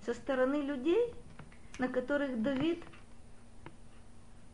[0.06, 1.14] со стороны людей,
[1.80, 2.84] на которых Давид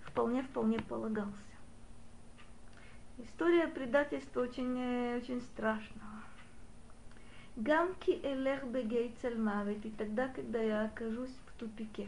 [0.03, 1.35] вполне-вполне полагался.
[3.17, 5.41] История предательства очень, э, очень
[7.56, 12.06] Гамки элех бегей цельмавит, и тогда, когда я окажусь в тупике,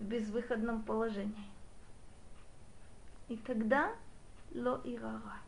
[0.00, 1.44] в безвыходном положении.
[3.28, 3.94] И тогда
[4.54, 5.40] ло ирара.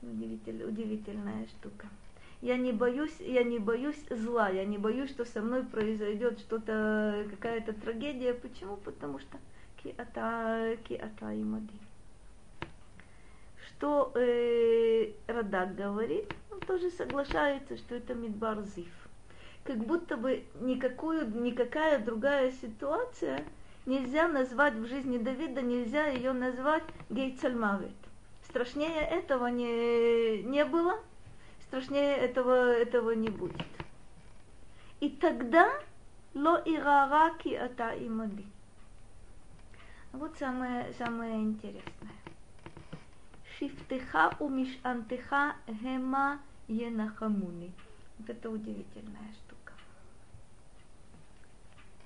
[0.00, 1.88] Удивитель, удивительная штука.
[2.40, 7.26] Я не боюсь, я не боюсь зла, я не боюсь, что со мной произойдет что-то,
[7.30, 8.34] какая-то трагедия.
[8.34, 8.76] Почему?
[8.76, 9.38] Потому что
[9.82, 11.74] ки ата, ки ата имади.
[13.66, 18.92] Что э, Радак говорит, он тоже соглашается, что это Мидбар Зив.
[19.64, 23.44] Как будто бы никакую, никакая другая ситуация
[23.86, 27.94] нельзя назвать в жизни Давида, нельзя ее назвать Гейцельмавит.
[28.44, 31.00] Страшнее этого не, не было,
[31.68, 33.66] страшнее этого, этого не будет.
[35.00, 35.72] И тогда
[36.34, 38.46] ло ирара ки ата имади.
[40.12, 42.21] Вот самое, самое интересное.
[43.62, 47.70] Шифтеха у мишантеха гема енахамуни.
[48.18, 49.72] Вот это удивительная штука.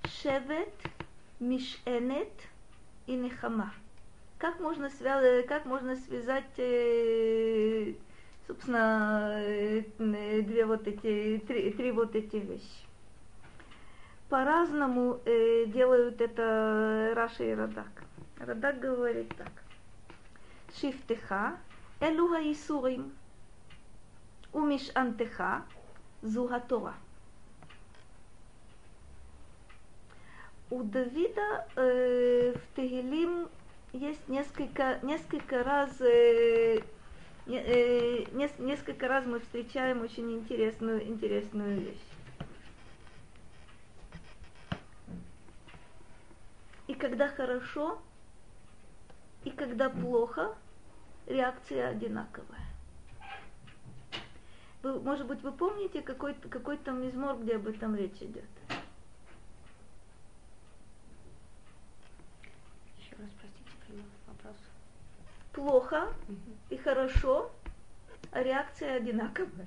[0.04, 0.74] Шевет,
[1.40, 2.28] мишенет
[3.06, 3.72] и нехама.
[4.36, 7.94] Как можно, связать, как можно связать, э,
[8.46, 9.82] собственно, э,
[10.42, 12.84] две вот эти, три, три вот эти вещи?
[14.28, 18.02] по-разному э, делают это Раша и Радак.
[18.40, 19.65] Радак говорит так.
[20.80, 21.58] Шифтеха,
[22.00, 23.12] элу хаисурим,
[24.52, 25.64] умишантеха,
[26.22, 26.94] зугатора.
[30.68, 33.48] У Давида э, в Тегелим
[33.92, 36.82] есть несколько, несколько раз э,
[37.46, 38.24] э,
[38.58, 42.04] несколько раз мы встречаем очень интересную, интересную вещь.
[46.88, 47.98] И когда хорошо,
[49.44, 50.56] и когда плохо,
[51.26, 52.60] реакция одинаковая.
[54.82, 58.44] Вы, может быть, вы помните какой-то какой то мизмор, где об этом речь идет?
[62.98, 64.56] Еще раз, простите, вопрос.
[65.52, 66.36] Плохо угу.
[66.70, 67.50] и хорошо,
[68.30, 69.66] а реакция одинаковая.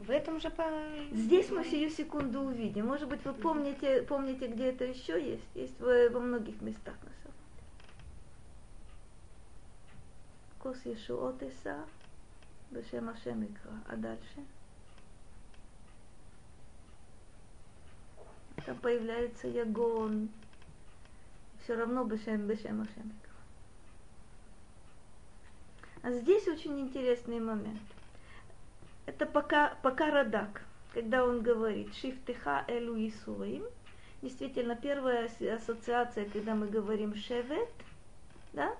[0.00, 0.64] В этом же по...
[1.12, 2.86] Здесь мы сию секунду увидим.
[2.86, 5.44] Может быть, вы помните, помните, где это еще есть?
[5.54, 7.64] Есть во многих местах на самом деле.
[10.58, 11.84] Кос Ешуот Иса,
[12.70, 13.46] Бешем Ашем
[13.88, 14.44] А дальше?
[18.64, 20.30] Там появляется Ягон.
[21.62, 23.12] Все равно Бешем, Бешем Ашем
[26.02, 27.82] А здесь очень интересный момент–
[29.06, 33.64] это пока, пока Радак, когда он говорит Шифтеха элу Исуим,
[34.22, 37.70] действительно первая ассоциация, когда мы говорим Шевет,
[38.52, 38.76] да,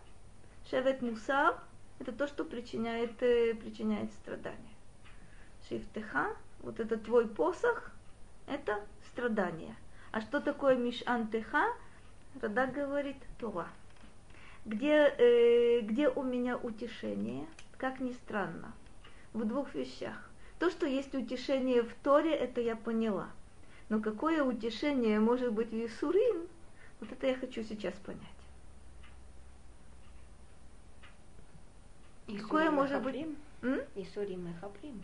[0.69, 1.59] Шевет Мусар,
[1.99, 4.57] это то, что причиняет, э, причиняет страдания.
[5.69, 7.91] Шифтеха, вот это твой посох,
[8.47, 8.81] это
[9.13, 9.75] страдание.
[10.13, 11.67] А что такое Мишантеха?
[12.41, 13.69] Радак говорит Тора.
[14.65, 17.47] Где, э, где у меня утешение?
[17.77, 18.73] Как ни странно
[19.33, 20.31] в двух вещах.
[20.59, 23.29] То, что есть утешение в Торе, это я поняла.
[23.89, 26.47] Но какое утешение может быть в Исурин,
[27.01, 28.21] вот это я хочу сейчас понять.
[32.27, 33.27] Исурим какое может быть...
[33.63, 33.81] М?
[33.97, 35.03] Исурим и Хаплим.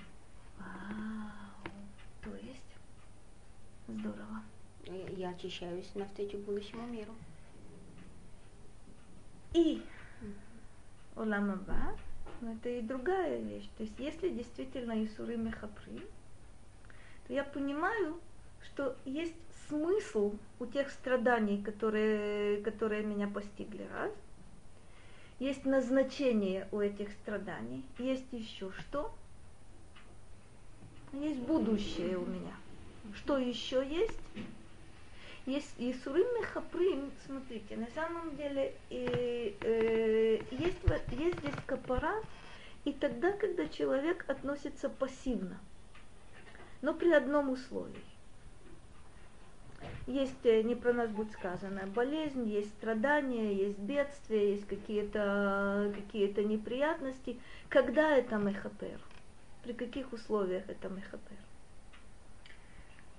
[0.59, 1.31] Вау.
[2.22, 2.61] То есть?
[3.89, 4.43] Здорово.
[5.16, 7.12] Я очищаюсь навстречу будущему миру.
[9.55, 9.83] И
[11.16, 11.97] Оламаба
[12.41, 13.68] но это и другая вещь.
[13.76, 16.01] То есть если действительно Исуры Мехапри,
[17.26, 18.20] то я понимаю,
[18.62, 19.34] что есть
[19.68, 24.12] смысл у тех страданий, которые, которые меня постигли, раз.
[25.39, 27.84] Есть назначение у этих страданий.
[27.99, 29.14] Есть еще что?
[31.12, 32.55] Есть будущее у меня.
[33.14, 34.18] Что еще есть?
[35.47, 40.78] Есть Исурим Мехаприм, смотрите, на самом деле и, э, есть,
[41.12, 42.20] есть здесь капара,
[42.84, 45.59] и тогда, когда человек относится пассивно.
[46.82, 48.05] но при одном условии.
[50.07, 56.28] Есть, э, не про нас будет сказано, болезнь, есть страдания, есть бедствия, есть какие-то какие
[56.44, 57.40] неприятности.
[57.68, 59.01] Когда это мехапер?
[59.62, 61.38] При каких условиях это мехапер?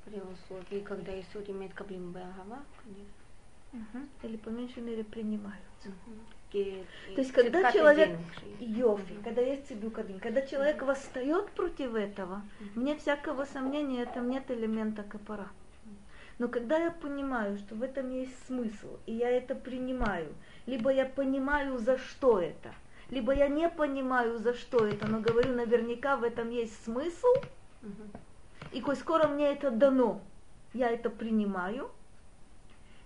[0.07, 3.27] При условии, когда Исур имеет каблим Беагава, конечно.
[3.73, 4.05] Угу.
[4.23, 5.89] Или по меньшей мере принимаются.
[5.89, 6.15] Угу.
[6.51, 8.17] То есть, когда человек,
[8.59, 12.41] Йофи, когда есть цибюкадин, когда человек восстает против этого,
[12.73, 15.49] мне всякого сомнения, там нет элемента капара.
[16.39, 20.33] Но когда я понимаю, что в этом есть смысл, и я это принимаю,
[20.67, 22.73] либо я понимаю, за что это,
[23.09, 27.27] либо я не понимаю, за что это, но говорю, наверняка в этом есть смысл,
[28.71, 30.21] и коль скоро мне это дано,
[30.73, 31.91] я это принимаю,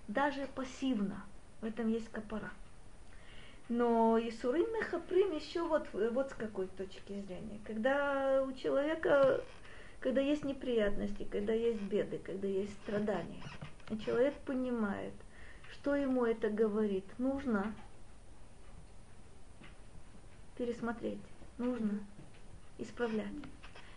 [0.07, 1.23] даже пассивно,
[1.61, 2.51] в этом есть капара.
[3.69, 7.59] Но Исурим Мехаприм еще вот, вот с какой точки зрения.
[7.65, 9.41] Когда у человека
[10.01, 13.43] когда есть неприятности, когда есть беды, когда есть страдания.
[13.91, 15.13] И человек понимает,
[15.71, 17.05] что ему это говорит.
[17.19, 17.73] Нужно
[20.57, 21.21] пересмотреть,
[21.59, 21.99] нужно
[22.79, 23.27] исправлять.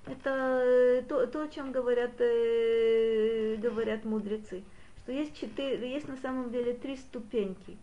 [0.06, 4.62] Это э, то, то о чем говорят, э, говорят мудрецы,
[4.98, 7.78] что есть, четыре, есть на самом деле три ступеньки,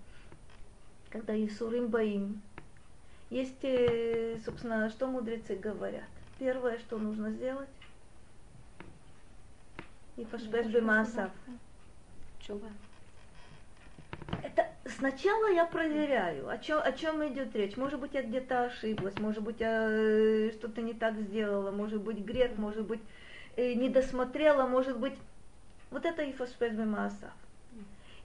[1.10, 2.42] когда Исурим Баим.
[3.32, 6.10] Есть, э, собственно, что мудрецы говорят.
[6.38, 7.70] Первое, что нужно сделать,
[10.18, 11.32] и пашбеш бемаасав.
[12.40, 12.70] Чува.
[14.54, 17.78] Это сначала я проверяю, о чем, о чем идет речь.
[17.78, 22.18] Может быть, я где-то ошиблась, может быть, я э, что-то не так сделала, может быть,
[22.18, 23.00] грех, может быть,
[23.56, 25.14] э, не досмотрела, может быть,
[25.90, 27.32] вот это и бемаасав.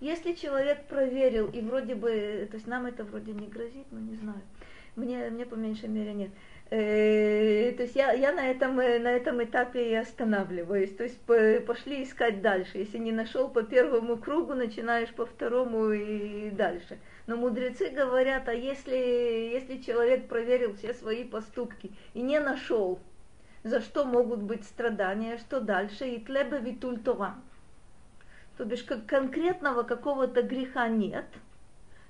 [0.01, 4.17] Если человек проверил, и вроде бы, то есть нам это вроде не грозит, но не
[4.17, 4.43] знаю,
[4.97, 6.31] мне, мне по меньшей мере нет.
[6.69, 10.95] Э, то есть я, я на, этом, э, на этом этапе и останавливаюсь.
[10.97, 11.21] То есть
[11.67, 12.79] пошли искать дальше.
[12.79, 16.99] Если не нашел по первому кругу, начинаешь по второму и дальше.
[17.29, 22.99] Но мудрецы говорят, а если, если человек проверил все свои поступки и не нашел,
[23.63, 27.37] за что могут быть страдания, что дальше, и тлеба витуль Тора.
[28.57, 31.27] То бишь как конкретного какого-то греха нет,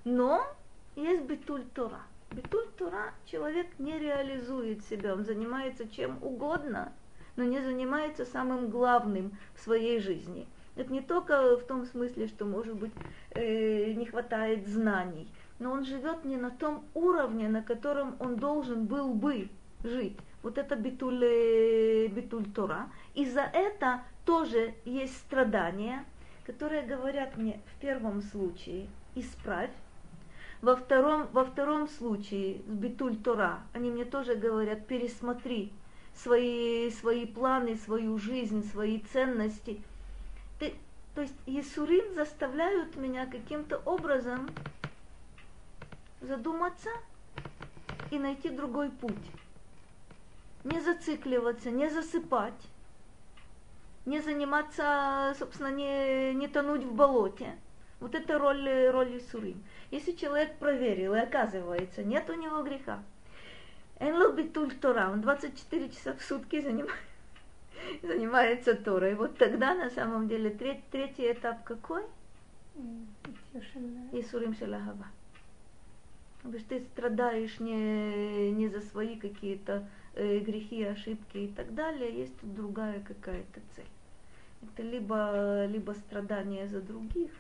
[0.05, 0.47] но
[0.95, 2.03] есть битуль Тора.
[2.31, 6.93] Битуль Тура человек не реализует себя, он занимается чем угодно,
[7.37, 10.47] но не занимается самым главным в своей жизни.
[10.75, 12.93] Это не только в том смысле, что, может быть,
[13.31, 18.87] э, не хватает знаний, но он живет не на том уровне, на котором он должен
[18.87, 19.49] был бы
[19.83, 20.19] жить.
[20.43, 22.91] Вот это битуль, битуль Тора.
[23.15, 26.05] И за это тоже есть страдания,
[26.45, 29.71] которые говорят мне в первом случае, исправь,
[30.67, 35.73] во втором, во втором случае, с Битуль Тора, они мне тоже говорят, пересмотри
[36.13, 39.81] свои, свои планы, свою жизнь, свои ценности.
[40.59, 40.75] Ты,
[41.15, 44.51] то есть Есурин заставляют меня каким-то образом
[46.21, 46.91] задуматься
[48.11, 49.15] и найти другой путь.
[50.65, 52.61] Не зацикливаться, не засыпать,
[54.05, 57.55] не заниматься, собственно, не, не тонуть в болоте.
[58.01, 59.63] Вот это роль, роль Исурим.
[59.91, 63.03] Если человек проверил и оказывается, нет у него греха,
[63.99, 67.03] Энло битуль Тора, он 24 часа в сутки занимается,
[68.03, 69.15] занимается Торой.
[69.15, 72.03] Вот тогда на самом деле треть, третий этап какой?
[74.13, 75.07] Исурим Шалахава.
[76.43, 82.19] Потому что ты страдаешь не, не за свои какие-то э, грехи, ошибки и так далее,
[82.19, 83.87] есть тут другая какая-то цель.
[84.63, 87.31] Это либо, либо страдание за других,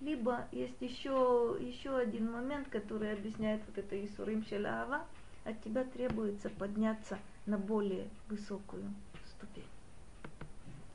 [0.00, 5.04] либо есть еще, еще один момент, который объясняет вот это Исурим Шелаава,
[5.44, 8.84] от тебя требуется подняться на более высокую
[9.26, 9.64] ступень.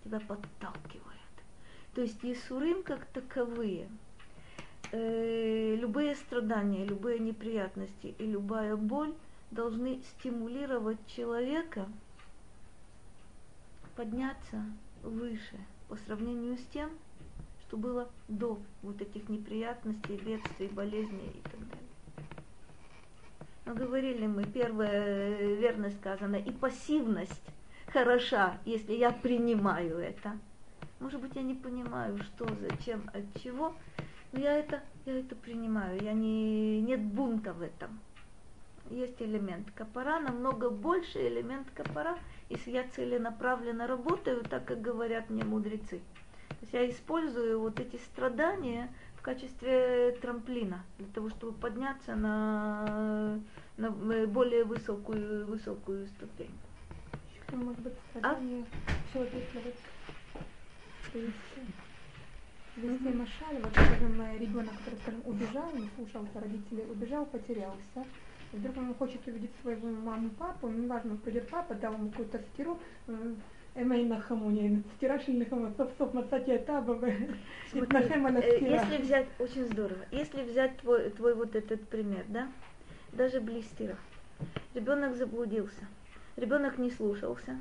[0.03, 1.03] Тебя подталкивает.
[1.95, 3.89] То есть Исурим как таковые,
[4.91, 9.13] э, любые страдания, любые неприятности и любая боль
[9.51, 11.87] должны стимулировать человека
[13.95, 14.65] подняться
[15.03, 16.89] выше по сравнению с тем,
[17.73, 22.27] что было до вот этих неприятностей, бедствий, болезней и так далее.
[23.65, 27.41] Но говорили мы, первое, верно сказано, и пассивность
[27.87, 30.37] хороша, если я принимаю это.
[30.99, 33.73] Может быть, я не понимаю, что, зачем, от чего,
[34.33, 37.99] но я это, я это принимаю, я не, нет бунта в этом.
[38.91, 42.19] Есть элемент капара, намного больше элемент капара,
[42.49, 46.01] если я целенаправленно работаю, так как говорят мне мудрецы–
[46.53, 53.39] то есть я использую вот эти страдания в качестве трамплина для того, чтобы подняться на,
[53.77, 53.91] на
[54.27, 56.51] более высокую, высокую ступень.
[57.51, 58.39] может быть, А?
[61.13, 61.73] привести.
[62.75, 68.03] Вести машаль, вот, скажем, э, ребенок, который, скажем, убежал, не слушался родителей, убежал, потерялся.
[68.51, 72.79] И вдруг он хочет увидеть своего маму, папу, неважно, придет папа, дал ему какую-то стиру,
[78.61, 82.47] если взять, очень здорово, если взять твой, твой вот этот пример, да,
[83.13, 83.97] даже блистера,
[84.75, 85.87] ребенок заблудился,
[86.35, 87.57] ребенок не слушался,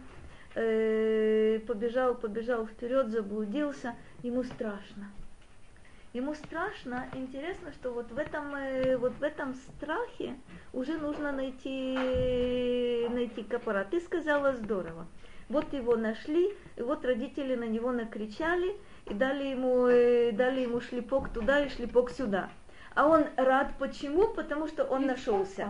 [0.55, 5.11] э, побежал, побежал вперед, заблудился, ему страшно.
[6.13, 10.35] Ему страшно, интересно, что вот в этом, э, вот в этом страхе
[10.75, 13.87] уже нужно найти, найти капора.
[13.91, 15.07] Ты сказала здорово.
[15.53, 18.75] Вот его нашли, и вот родители на него накричали,
[19.05, 22.49] и дали ему, э, дали ему шлепок туда и шлепок сюда.
[22.95, 24.29] А он рад почему?
[24.29, 25.69] Потому что он нашелся.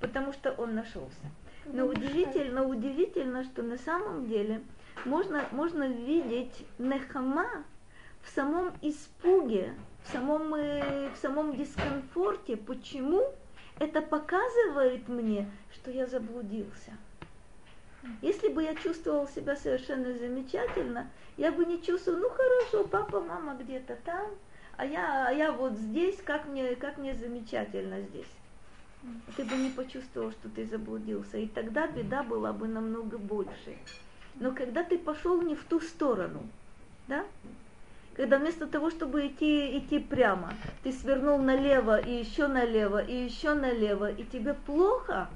[0.00, 1.26] Потому что он нашелся.
[1.66, 4.62] Но удивительно, удивительно, что на самом деле
[5.04, 7.64] можно, можно видеть нехама
[8.22, 9.74] в самом испуге,
[10.04, 12.56] в самом, э, в самом дискомфорте.
[12.56, 13.34] Почему?
[13.78, 16.92] Это показывает мне, что я заблудился.
[18.22, 23.54] Если бы я чувствовал себя совершенно замечательно, я бы не чувствовал, ну хорошо, папа, мама
[23.54, 24.30] где-то там,
[24.76, 28.30] а я, а я вот здесь, как мне, как мне замечательно здесь.
[29.36, 33.76] Ты бы не почувствовал, что ты заблудился, и тогда беда была бы намного больше.
[34.36, 36.42] Но когда ты пошел не в ту сторону,
[37.08, 37.24] да?
[38.14, 43.54] Когда вместо того, чтобы идти, идти прямо, ты свернул налево и еще налево и еще
[43.54, 45.28] налево, и тебе плохо,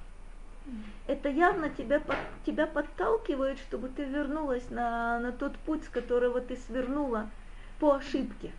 [1.07, 6.41] это явно тебя, под- тебя подталкивает, чтобы ты вернулась на, на тот путь, с которого
[6.41, 7.29] ты свернула
[7.81, 8.53] по ошибке.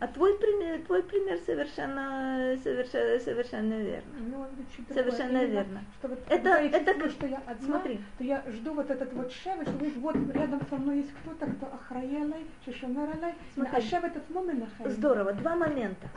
[0.00, 4.12] А твой пример, твой пример совершенно, совершенно, совершенно верно.
[4.18, 4.46] Ну,
[4.92, 5.38] Совершенно.
[5.38, 5.84] Именно, верно.
[6.00, 8.00] Что вот Это- это чувствую, что я одна, смотри.
[8.18, 11.46] то я жду вот этот вот шевет, что говорит, вот рядом со мной есть кто-то,
[11.46, 12.44] кто охраялай,
[13.54, 13.76] Смотри.
[13.76, 14.68] а шевет это момент.
[14.84, 16.08] Здорово, два момента.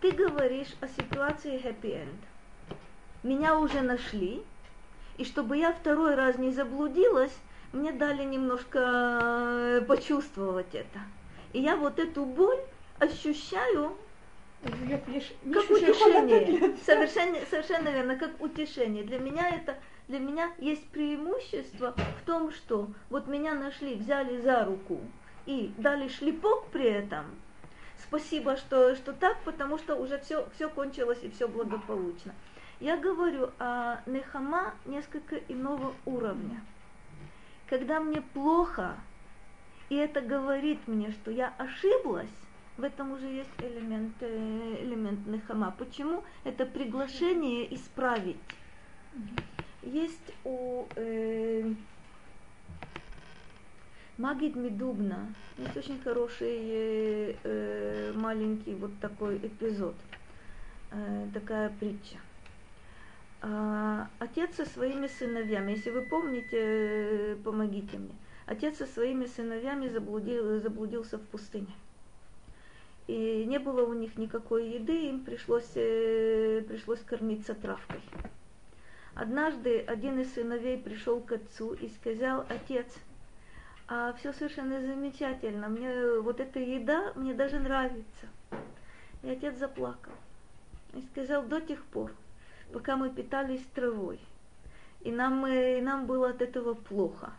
[0.00, 2.18] Ты говоришь о ситуации happy end.
[3.24, 4.44] Меня уже нашли,
[5.16, 7.32] и чтобы я второй раз не заблудилась,
[7.72, 11.00] мне дали немножко э, почувствовать это.
[11.54, 12.60] И я вот эту боль
[12.98, 13.96] ощущаю
[14.62, 16.76] как утешение.
[16.84, 19.04] Совершенно, совершенно верно, как утешение.
[19.04, 24.66] Для меня это, для меня есть преимущество в том, что вот меня нашли, взяли за
[24.66, 25.00] руку
[25.46, 27.24] и дали шлепок при этом.
[28.06, 32.34] Спасибо, что, что так, потому что уже все, все кончилось и все благополучно.
[32.80, 36.60] Я говорю о нехама несколько иного уровня.
[37.68, 38.96] Когда мне плохо,
[39.88, 42.34] и это говорит мне, что я ошиблась,
[42.76, 45.74] в этом уже есть элемент, э, элемент нехама.
[45.78, 46.24] Почему?
[46.42, 48.36] Это приглашение исправить.
[49.82, 51.72] Есть у э,
[54.18, 59.94] Магид Медубна есть очень хороший э, э, маленький вот такой эпизод,
[60.90, 62.18] э, такая притча.
[63.46, 68.14] А, отец со своими сыновьями, если вы помните, э, помогите мне.
[68.46, 71.74] Отец со своими сыновьями заблудил, заблудился в пустыне.
[73.06, 78.00] И не было у них никакой еды, им пришлось, э, пришлось кормиться травкой.
[79.14, 82.86] Однажды один из сыновей пришел к отцу и сказал, отец,
[83.88, 88.26] а все совершенно замечательно, мне вот эта еда мне даже нравится.
[89.22, 90.14] И отец заплакал
[90.94, 92.10] и сказал, до тех пор,
[92.74, 94.18] пока мы питались травой,
[95.02, 97.32] и нам, э, и нам было от этого плохо,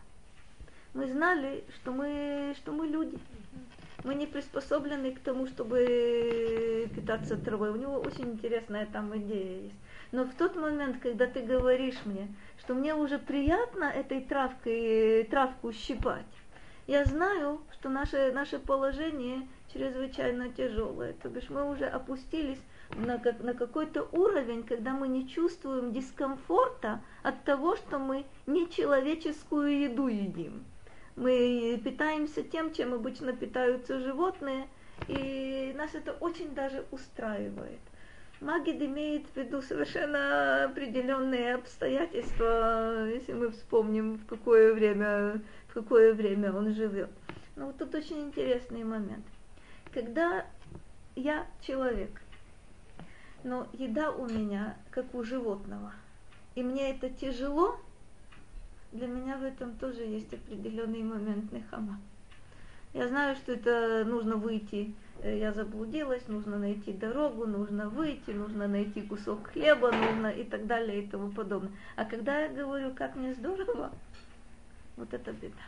[0.94, 3.18] мы знали, что мы, что мы люди.
[4.02, 7.70] Мы не приспособлены к тому, чтобы питаться травой.
[7.70, 9.74] У него очень интересная там идея есть.
[10.10, 12.28] Но в тот момент, когда ты говоришь мне,
[12.60, 16.24] что мне уже приятно этой травкой, травку щипать,
[16.86, 21.12] я знаю, что наше, наше положение чрезвычайно тяжелое.
[21.22, 22.60] То бишь мы уже опустились
[22.94, 29.80] на, как, на какой-то уровень, когда мы не чувствуем дискомфорта от того, что мы нечеловеческую
[29.80, 30.64] еду едим.
[31.16, 34.68] Мы питаемся тем, чем обычно питаются животные,
[35.08, 37.80] и нас это очень даже устраивает.
[38.40, 46.12] Магид имеет в виду совершенно определенные обстоятельства, если мы вспомним, в какое время, в какое
[46.12, 47.08] время он живет.
[47.56, 49.24] Но вот тут очень интересный момент.
[49.92, 50.44] Когда
[51.14, 52.10] я человек,
[53.46, 55.92] но еда у меня как у животного,
[56.56, 57.78] и мне это тяжело,
[58.90, 62.00] для меня в этом тоже есть определенный момент нехама.
[62.92, 68.66] Я знаю, что это нужно выйти э, я заблудилась, нужно найти дорогу, нужно выйти, нужно
[68.66, 71.70] найти кусок хлеба, нужно и так далее и тому подобное.
[71.94, 73.92] А когда я говорю, как мне здорово,
[74.96, 75.62] вот это беда.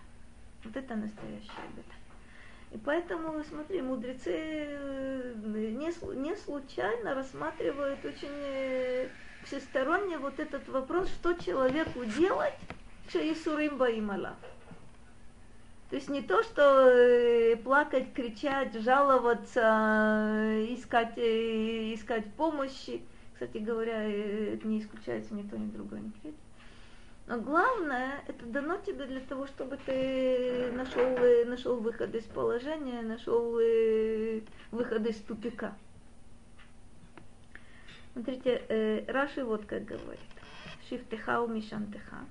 [0.64, 1.97] Вот это настоящая беда.
[2.70, 9.08] И поэтому, смотри, мудрецы э, не, не случайно рассматривают очень э,
[9.44, 12.54] всесторонне вот этот вопрос, что человеку делать,
[13.08, 14.36] что Исурим Баимала.
[15.88, 19.62] То есть не то, что э, плакать, кричать, жаловаться,
[20.68, 23.00] искать, искать помощи.
[23.32, 26.47] Кстати говоря, это не исключается ни то, ни другое, ни третье.
[27.28, 31.14] Но главное, это дано тебе для того, чтобы ты нашел,
[31.44, 35.76] нашел выход из положения, нашел э, выход из тупика.
[38.14, 40.20] Смотрите, э, Раши вот как говорит.
[40.88, 42.24] Шифтеха у Мишантеха.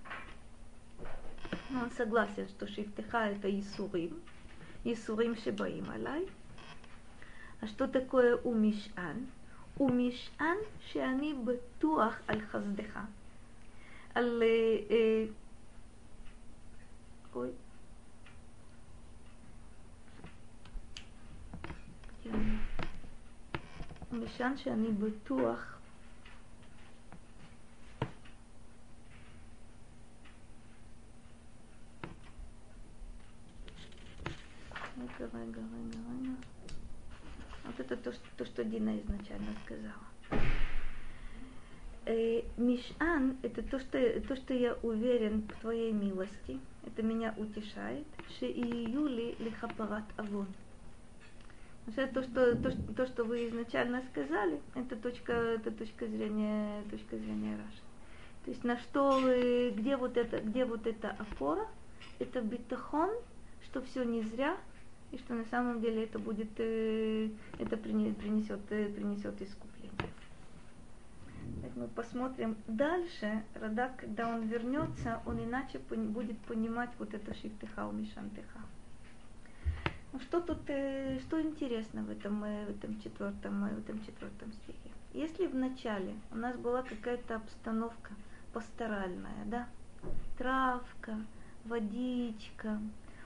[1.69, 4.19] Ну, он согласен, что шифтеха это Исурим.
[4.83, 6.27] Исурим Шибаим Алай.
[7.61, 9.27] А что такое умишан?
[9.77, 10.57] Умишан
[10.91, 13.05] шиани бетуах аль хаздеха.
[14.16, 14.42] על...
[17.34, 17.50] אוי.
[24.12, 25.78] משען שאני בטוח
[34.98, 36.34] רגע, רגע, רגע, רגע.
[37.64, 40.42] Вот это то, что, то, что Дина изначально сказала.
[42.09, 46.57] Э, Мишан– это то что, то, что я уверен в Твоей милости.
[46.85, 48.07] Это меня утешает.
[48.39, 50.47] Ше и Юли лихапарат авон.
[52.13, 57.57] То, что, то, то, что вы изначально сказали, это точка, это точка зрения, точка зрения
[57.57, 57.81] Раши.
[58.45, 61.67] То есть на что, вы, где вот это, где вот эта опора,
[62.19, 63.09] это битахон,
[63.65, 64.57] что все не зря,
[65.11, 67.29] и что на самом деле это будет, э,
[67.59, 69.76] это принесет, принесет искупление
[71.77, 77.91] мы посмотрим дальше, Радак, когда он вернется, он иначе будет понимать вот это шифтеха у
[77.91, 78.59] Мишантеха.
[80.11, 84.03] Ну что тут, э, что интересно в этом, э, в этом четвертом, э, в этом
[84.03, 84.89] четвертом стихе?
[85.13, 88.13] Если в начале у нас была какая-то обстановка
[88.53, 89.67] пасторальная, да,
[90.39, 91.17] травка,
[91.65, 92.79] водичка,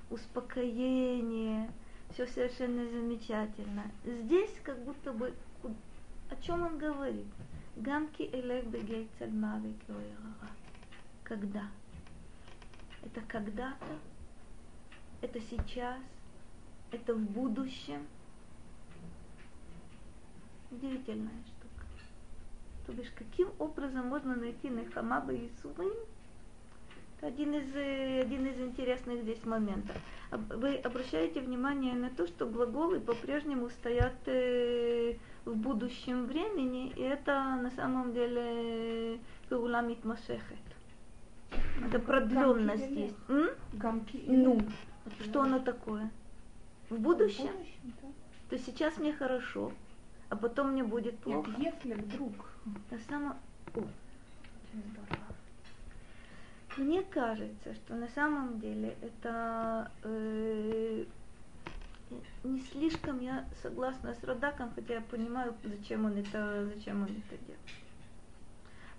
[0.10, 1.70] успокоение,
[2.14, 3.84] все совершенно замечательно.
[4.04, 5.34] Здесь как будто бы,
[6.30, 7.28] о чем он говорит?
[7.84, 10.52] Гам ки элег бегей цальмави киоэрара.
[11.24, 11.64] Когда?
[13.04, 13.94] Это когда-то?
[15.22, 16.00] Это сейчас?
[16.92, 18.06] Это в будущем?
[20.70, 21.86] Удивительная штука.
[22.86, 25.94] То бишь, каким образом можно найти Нехамаба и Сувым?
[27.18, 29.98] Это один из, один из интересных здесь моментов.
[30.30, 35.16] Вы обращаете внимание на то, что глаголы по-прежнему стоят э,
[35.46, 39.20] в будущем времени, и это на самом деле
[39.50, 40.60] паула митмашехет.
[41.86, 43.16] Это продленность есть.
[43.74, 44.62] Гамки ну,
[45.22, 46.10] что оно такое?
[46.90, 47.52] В будущем?
[48.50, 49.72] То сейчас мне хорошо,
[50.30, 51.50] а потом мне будет плохо.
[51.58, 52.34] Нет, если вдруг.
[52.92, 53.38] На самом...
[53.76, 53.82] О,
[56.78, 61.06] Мне кажется, что на самом деле это э,
[62.44, 67.38] не слишком я согласна с Радаком, хотя я понимаю, зачем он это, зачем он это
[67.46, 67.60] делает.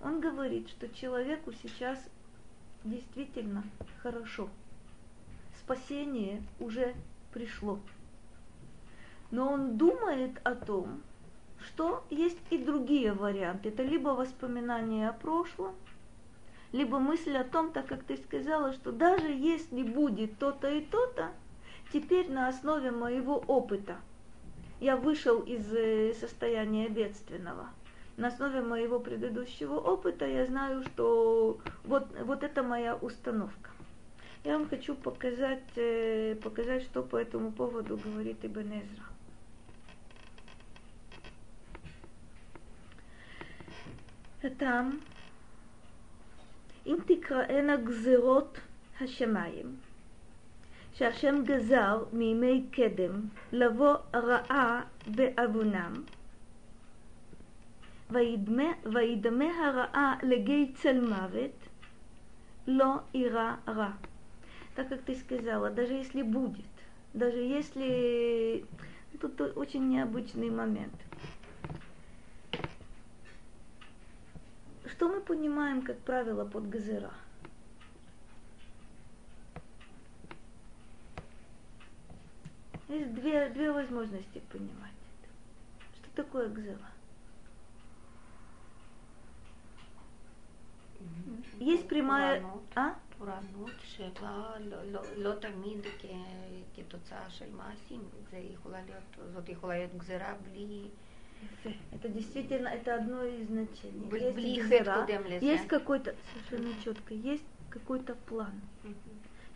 [0.02, 1.98] Он говорит, что человеку сейчас
[2.84, 3.64] действительно
[4.02, 4.48] хорошо.
[5.60, 6.94] Спасение уже
[7.32, 7.78] пришло.
[9.30, 11.02] Но он думает о том,
[11.60, 13.68] что есть и другие варианты.
[13.68, 15.74] Это либо воспоминания о прошлом,
[16.72, 21.30] либо мысль о том, так как ты сказала, что даже если будет то-то и то-то,
[21.91, 23.97] теперь на основе моего опыта
[24.79, 27.69] я вышел из э, состояния бедственного.
[28.17, 33.71] На основе моего предыдущего опыта я знаю, что вот, вот это моя установка.
[34.43, 39.03] Я вам хочу показать, э, показать, что по этому поводу говорит Ибн Эзра.
[44.57, 44.99] там
[46.87, 48.57] אם תקראנה גזירות
[49.01, 49.75] השמיים,
[50.93, 53.21] שהשם גזר מימי קדם
[53.51, 55.93] לבוא רעה בעוונם,
[58.85, 61.67] וידמה הרעה לגי צל מוות,
[62.67, 63.91] לא יירא רע.
[64.77, 66.69] Так как ты сказала, даже если будет,
[67.15, 68.63] даже если...
[69.19, 70.93] Тут очень необычный момент.
[74.85, 77.11] Что мы понимаем, как правило, под газера?
[82.91, 85.29] Есть две, две возможности понимать это.
[85.97, 86.87] Что такое гзела?
[91.59, 92.41] есть прямая...
[92.41, 92.95] פורענות, А?
[93.17, 96.05] פורענות שבאה לא, לא, לא תמיד כ,
[96.75, 100.87] כתוצאה של מעשים, זה יכולה להיות, זאת יכולה להיות גזירה בלי...
[101.91, 104.07] Это действительно, это одно из значений.
[104.09, 105.45] Бли- Есть блихет гзера, кудем лезе.
[105.45, 108.59] есть какой-то, совершенно четко, есть какой-то план.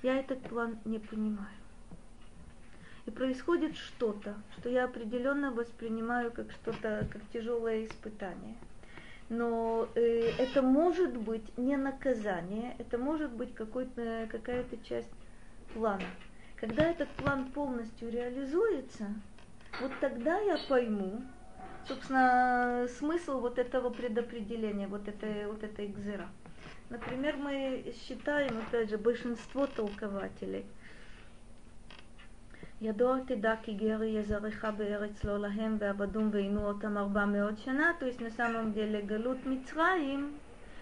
[0.03, 1.57] Я этот план не понимаю.
[3.06, 8.56] И происходит что-то, что я определенно воспринимаю как что-то, как тяжелое испытание.
[9.28, 15.10] Но э, это может быть не наказание, это может быть какой-то, какая-то часть
[15.72, 16.04] плана.
[16.56, 19.08] Когда этот план полностью реализуется,
[19.80, 21.22] вот тогда я пойму,
[21.86, 26.28] собственно, смысл вот этого предопределения, вот этой, вот этой гзыра.
[26.88, 30.64] Например, мы считаем, опять же, большинство толкователей,
[32.81, 37.93] ידוע תדע כי גר יהיה זרעך בארץ לא להם ועבדום ועינו אותם ארבע מאות שנה,
[37.99, 40.33] то есть на самом деле галут Мицраим,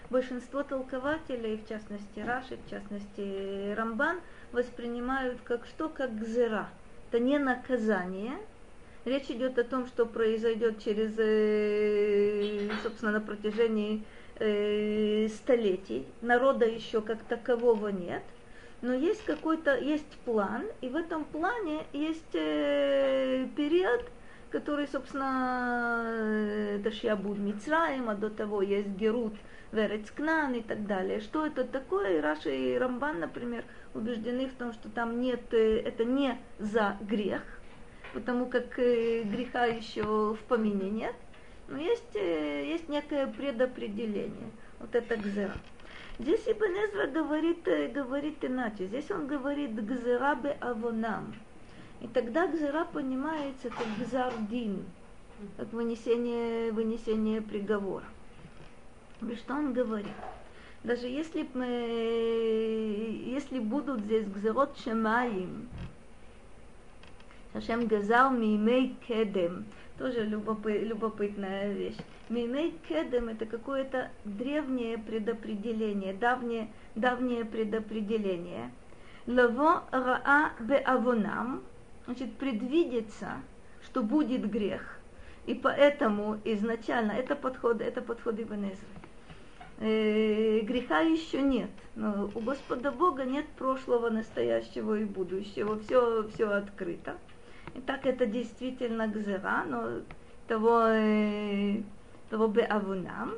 [0.08, 4.16] большинство толкователей, в частности Раши, в частности Рамбан,
[4.52, 5.88] воспринимают как что?
[5.90, 6.70] Как гзера.
[7.08, 8.32] Это не наказание.
[9.04, 14.04] Речь идет о том, что произойдет через, э, собственно, на протяжении
[14.36, 16.06] э, столетий.
[16.22, 18.22] Народа еще как такового нет
[18.85, 24.05] но есть какой-то, есть план, и в этом плане есть э, период,
[24.51, 29.33] который, собственно, э, это Шиабуд Мицраим, а до того есть Герут,
[29.71, 31.19] Верецкнан и так далее.
[31.19, 32.19] Что это такое?
[32.19, 33.63] И Раши и Рамбан, например,
[33.95, 37.41] убеждены в том, что там нет, э, это не за грех,
[38.13, 41.15] потому как э, греха еще в помине нет,
[41.67, 44.51] но есть, э, есть некое предопределение.
[44.79, 45.55] Вот это гзера.
[46.17, 48.87] Здесь Ибн Эзра говорит, э, говорит иначе.
[48.87, 51.35] Здесь он говорит «гзера бе авонам».
[51.99, 54.85] И тогда гзера понимается как гзардин,
[55.57, 58.05] как вынесение, вынесение приговора.
[59.21, 60.07] И что он говорит?
[60.83, 61.65] Даже если, мы,
[63.25, 65.67] если будут здесь гзерот шамаим,
[67.51, 69.65] Хашем газал мимей кедем,
[69.97, 71.95] тоже любопы- любопытная вещь.
[72.29, 78.71] Мимей кедем это какое-то древнее предопределение, давнее, давнее предопределение.
[79.27, 81.63] Лаво раа беавонам,
[82.05, 83.41] значит, предвидится,
[83.83, 84.99] что будет грех.
[85.45, 88.87] И поэтому изначально это подход, это подход Ибн Эзры.
[89.79, 91.69] Э, греха еще нет.
[91.95, 95.79] Но у Господа Бога нет прошлого, настоящего и будущего.
[95.79, 97.17] Все, все открыто.
[97.75, 100.01] И так это действительно гзера, но
[100.47, 100.87] того,
[102.25, 103.33] э, того беавунам.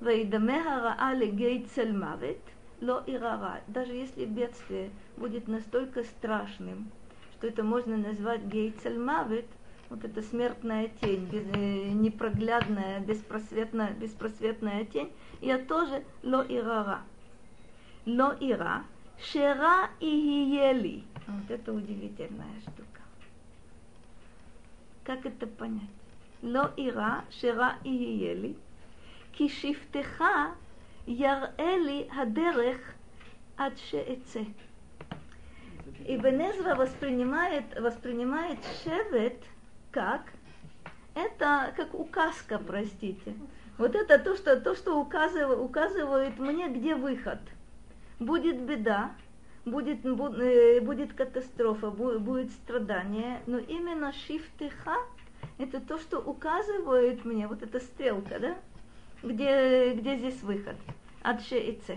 [0.00, 2.40] Вейдаме хараа легей цель мавет,
[2.80, 3.60] ло ирара.
[3.66, 6.90] Даже если бедствие будет настолько страшным,
[7.34, 9.46] что это можно назвать гейцель мавет,
[9.90, 17.02] вот эта смертная тень, без, э, непроглядная, беспросветная, беспросветная тень, я тоже ло ирара.
[18.06, 18.84] Ло ира,
[19.18, 21.04] шера и ели.
[21.26, 22.86] Вот это удивительная штука.
[25.04, 25.99] как это понять?
[26.43, 28.53] לא אירע שרע יהיה לי,
[29.33, 30.23] כי שבטך
[31.07, 32.93] יראה לי הדרך
[33.57, 34.41] עד שאצא.
[36.07, 39.43] Ибн Эзра воспринимает, воспринимает шевет
[39.91, 40.33] как
[41.13, 43.33] это как указка, простите.
[43.77, 47.39] Вот это то, что, то, что указывает, указывает мне, где выход.
[48.19, 49.11] Будет беда,
[49.65, 54.97] будет, э, будет катастрофа, будет страдание, но именно шифтыха
[55.59, 58.57] это то, что указывает мне, вот эта стрелка, да,
[59.23, 60.75] где, где здесь выход.
[61.25, 61.95] עד שאצא.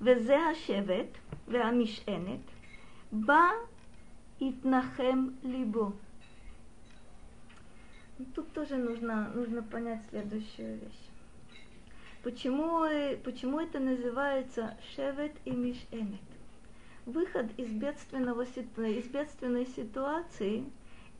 [0.00, 1.18] וזה השבט
[1.48, 2.40] והמשענת,
[3.12, 3.48] בה
[4.40, 5.92] יתנחם ליבו.
[8.34, 11.04] Тут тоже нужно, нужно понять следующую вещь.
[12.24, 12.84] Почему,
[13.22, 16.28] почему это называется шевет и мишенет?
[17.06, 20.64] Выход из, бедственного, из бедственной ситуации,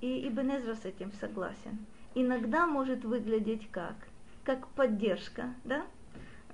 [0.03, 3.95] и Ибн Эзра с этим согласен, иногда может выглядеть как?
[4.43, 5.85] Как поддержка, да?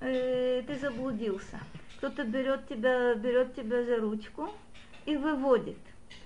[0.00, 1.58] Э, ты заблудился.
[1.96, 4.50] Кто-то берет тебя, берет тебя за ручку
[5.04, 5.80] и выводит.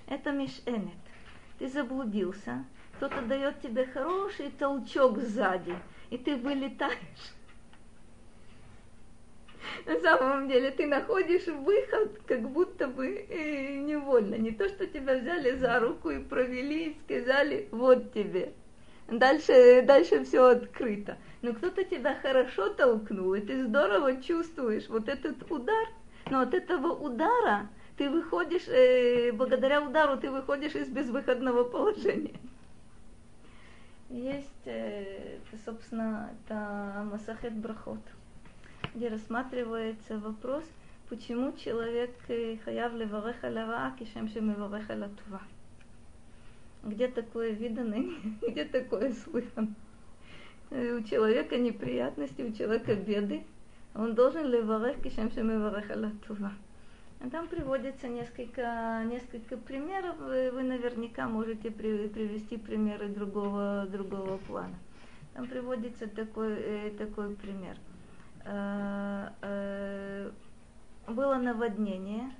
[0.05, 1.01] Это мишенет.
[1.57, 2.63] Ты заблудился.
[2.97, 5.75] Кто-то дает тебе хороший толчок сзади,
[6.11, 7.33] и ты вылетаешь
[9.85, 14.35] на самом деле ты находишь выход, как будто бы э, невольно.
[14.35, 18.53] Не то, что тебя взяли за руку и провели, и сказали, вот тебе.
[19.07, 21.17] Дальше, дальше все открыто.
[21.43, 25.87] Но кто-то тебя хорошо толкнул, и ты здорово чувствуешь вот этот удар.
[26.31, 32.39] Но от этого удара ты выходишь, э, благодаря удару ты выходишь из безвыходного положения.
[34.09, 37.99] Есть, э, собственно, это Масахет Брахот,
[38.95, 40.63] где рассматривается вопрос,
[41.09, 45.41] почему человек э, хаяв леварех аля кишем шемеварех аля тува.
[46.83, 47.97] Где такое видано,
[48.41, 49.75] где такое слыхано.
[50.69, 53.43] Э, у человека неприятности, у человека беды,
[53.93, 56.53] он должен леварех кишем шемеварех аля тува.
[57.31, 60.15] Там приводится несколько, несколько примеров.
[60.19, 64.75] Вы, вы наверняка можете при, привести примеры другого, другого плана.
[65.33, 67.75] Там приводится такой, э, такой пример.
[68.45, 70.31] Э, э,
[71.07, 72.31] было наводнение,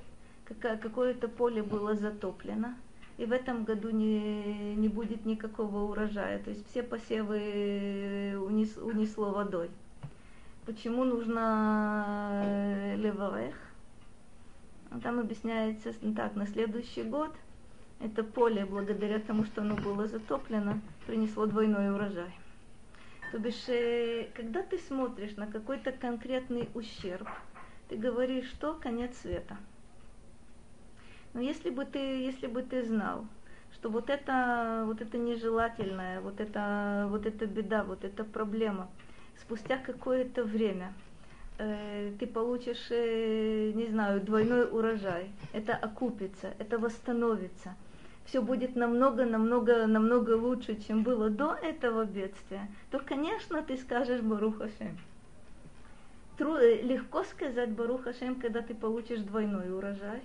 [0.45, 2.75] какое-то поле было затоплено,
[3.17, 6.39] и в этом году не, не будет никакого урожая.
[6.39, 9.69] То есть все посевы унес, унесло водой.
[10.65, 13.55] Почему нужно леварех?
[15.03, 17.31] Там объясняется так, на следующий год
[17.99, 22.33] это поле, благодаря тому, что оно было затоплено, принесло двойной урожай.
[23.31, 27.27] То бишь, э, когда ты смотришь на какой-то конкретный ущерб,
[27.89, 29.57] ты говоришь, что конец света.
[31.33, 33.27] Но если бы ты, если бы ты знал,
[33.73, 38.89] что вот это, вот это нежелательное, вот это, вот эта беда, вот эта проблема,
[39.37, 40.93] спустя какое-то время–
[41.57, 45.31] э, ты получишь, э, не знаю, двойной урожай.
[45.53, 47.75] Это окупится, это восстановится.
[48.25, 54.21] Все будет намного, намного, намного лучше, чем было до этого бедствия, то, конечно, ты скажешь
[54.21, 54.97] Барух Хашем.
[56.37, 60.21] Тру, э, легко сказать Барух Хашем, когда ты получишь двойной урожай.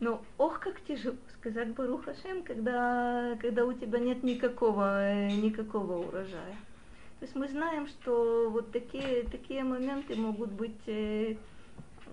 [0.00, 5.98] Но ох, как тяжело сказать Барух Хашем, когда, когда у тебя нет никакого, э, никакого
[5.98, 6.56] урожая.
[7.20, 11.36] То есть мы знаем, что вот такие, такие моменты могут быть, э,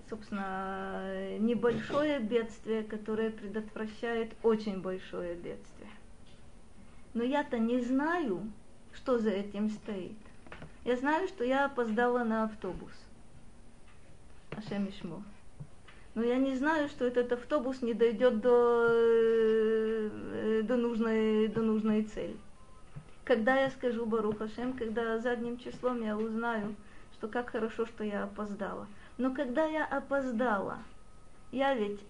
[0.08, 5.90] собственно, небольшое бедствие, которое предотвращает очень большое бедствие.
[7.14, 8.42] Но я-то не знаю,
[8.94, 10.16] что за этим стоит.
[10.84, 12.92] Я знаю, что я опоздала на автобус.
[14.56, 15.22] Ашем Ишмо.
[16.14, 22.02] Но я не знаю, что этот автобус не дойдет до, э, до, нужной, до нужной
[22.02, 22.36] цели.
[23.24, 26.74] Когда я скажу Баруха Шем, когда задним числом я узнаю,
[27.12, 28.86] что как хорошо, что я опоздала.
[29.18, 30.78] Но когда я опоздала,
[31.50, 32.00] я ведь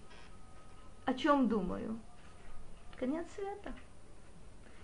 [1.05, 1.97] о чем думаю?
[2.97, 3.73] Конец света.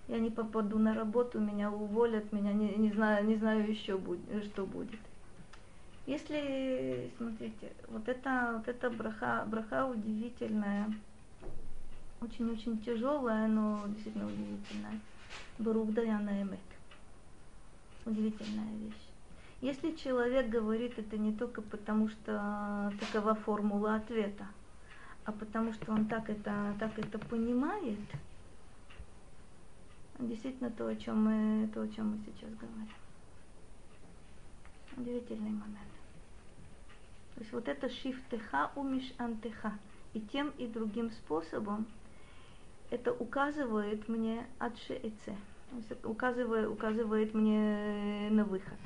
[0.08, 4.44] Я не попаду на работу, меня уволят, меня не, не знаю, не знаю еще будет,
[4.46, 5.00] что будет.
[6.08, 10.92] Если, смотрите, вот это, вот это браха, браха удивительная,
[12.22, 15.00] очень-очень тяжелая, но действительно удивительная.
[15.60, 16.60] Барух Даяна Эмет.
[18.06, 19.05] Удивительная вещь.
[19.66, 24.46] Если человек говорит это не только потому, что такова формула ответа,
[25.24, 27.98] а потому что он так это, так это понимает,
[30.20, 32.94] действительно то, о чем мы, то, о чем мы сейчас говорим.
[34.98, 35.94] Удивительный момент.
[37.34, 39.74] То есть вот это шифтеха умиш антеха.
[40.14, 41.88] И тем, и другим способом
[42.92, 45.36] это указывает мне отшеэце,
[46.04, 48.78] указывает, указывает мне на выход.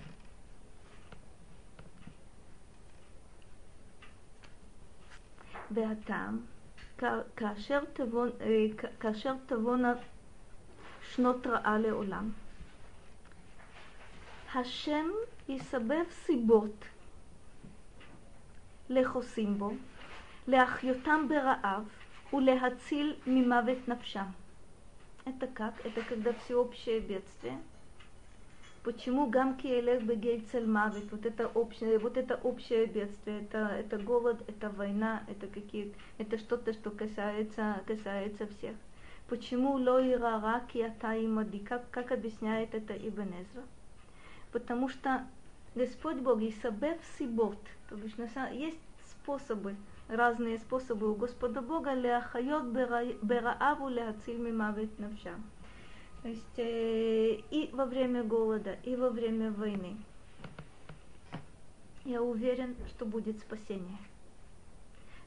[5.71, 6.41] והטעם,
[7.37, 8.31] כאשר, תבון,
[9.01, 9.95] כאשר תבונה
[11.03, 12.31] שנות רעה לעולם,
[14.55, 15.07] השם
[15.49, 16.85] יסבב סיבות
[18.89, 19.73] לחוסים בו,
[20.49, 21.89] להחיותם ברעב,
[22.35, 24.35] улехациль мимавет навшам.
[25.25, 25.75] Это как?
[25.87, 27.59] Это когда всеобщее бедствие.
[28.84, 31.12] Почему гамки элех бегейцель мавит?
[31.12, 36.38] Вот это общее, вот это общее бедствие, это, это голод, это война, это какие, это
[36.38, 38.76] что-то, что касается, касается всех.
[39.28, 41.60] Почему лой рара киатаимади?
[41.60, 43.64] Как, как объясняет это Ибн Эзра?
[44.52, 45.28] Потому что
[45.76, 48.16] Господь Бог и сабев сибот, то бишь
[48.54, 48.80] есть
[49.12, 49.76] способы
[50.10, 55.36] разные способы у Господа Бога ляхайот берааву ляциль мимавит навша.
[56.22, 59.96] То есть э, и во время голода, и во время войны.
[62.04, 63.98] Я уверен, что будет спасение.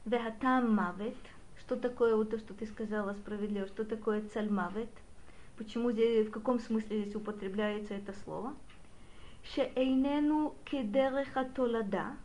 [0.05, 1.15] Вегатам мавет.
[1.59, 3.67] Что такое вот то, что ты сказала справедливо?
[3.67, 4.51] Что такое цель?
[5.57, 8.53] Почему здесь, в каком смысле здесь употребляется это слово?
[9.55, 12.17] Шеэйнену кедереха толада.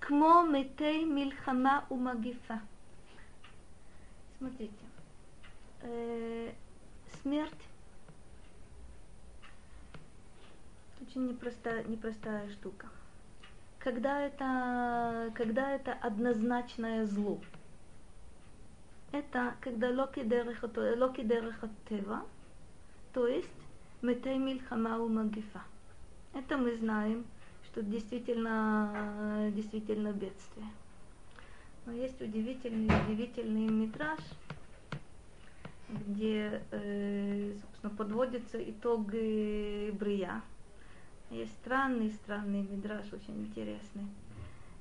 [0.00, 2.60] Кмо метей мильхама умагифа.
[4.38, 4.72] Смотрите.
[5.82, 6.52] Э,
[7.28, 7.52] смерть
[11.02, 12.86] очень непростая, непростая штука.
[13.78, 17.38] Когда это, когда это однозначное зло,
[19.12, 20.62] это когда локи дерех
[20.96, 22.22] локи дерех тева,
[23.12, 23.48] то есть
[24.00, 25.62] метей мильхама у магифа.
[26.32, 27.26] Это мы знаем,
[27.64, 30.66] что действительно, действительно бедствие.
[31.84, 34.20] Но есть удивительный, удивительный метраж,
[35.88, 40.42] где, э, собственно, подводится итог э, Брия.
[41.30, 44.06] Есть странный, странный мидраж, очень интересный.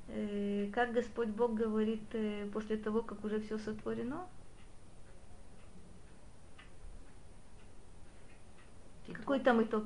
[0.09, 4.27] Э, как Господь Бог говорит э, после того, как уже все сотворено?
[9.13, 9.85] Какой там итог?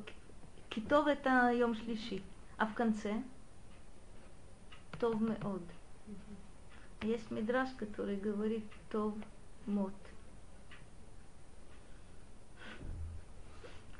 [0.69, 2.21] Китов это Йом Шлиши,
[2.57, 3.21] а в конце
[4.99, 5.63] Тов Меод.
[7.01, 9.13] Есть мидраж, который говорит Тов
[9.65, 9.93] Мот.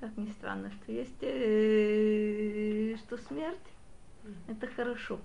[0.02, 3.58] Как ни странно, что есть, э, что смерть
[4.48, 5.20] это хорошо.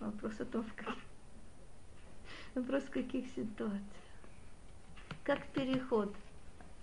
[0.00, 1.02] Вопрос о том, в каких,
[2.54, 3.82] вопрос в каких ситуациях.
[5.24, 6.14] Как переход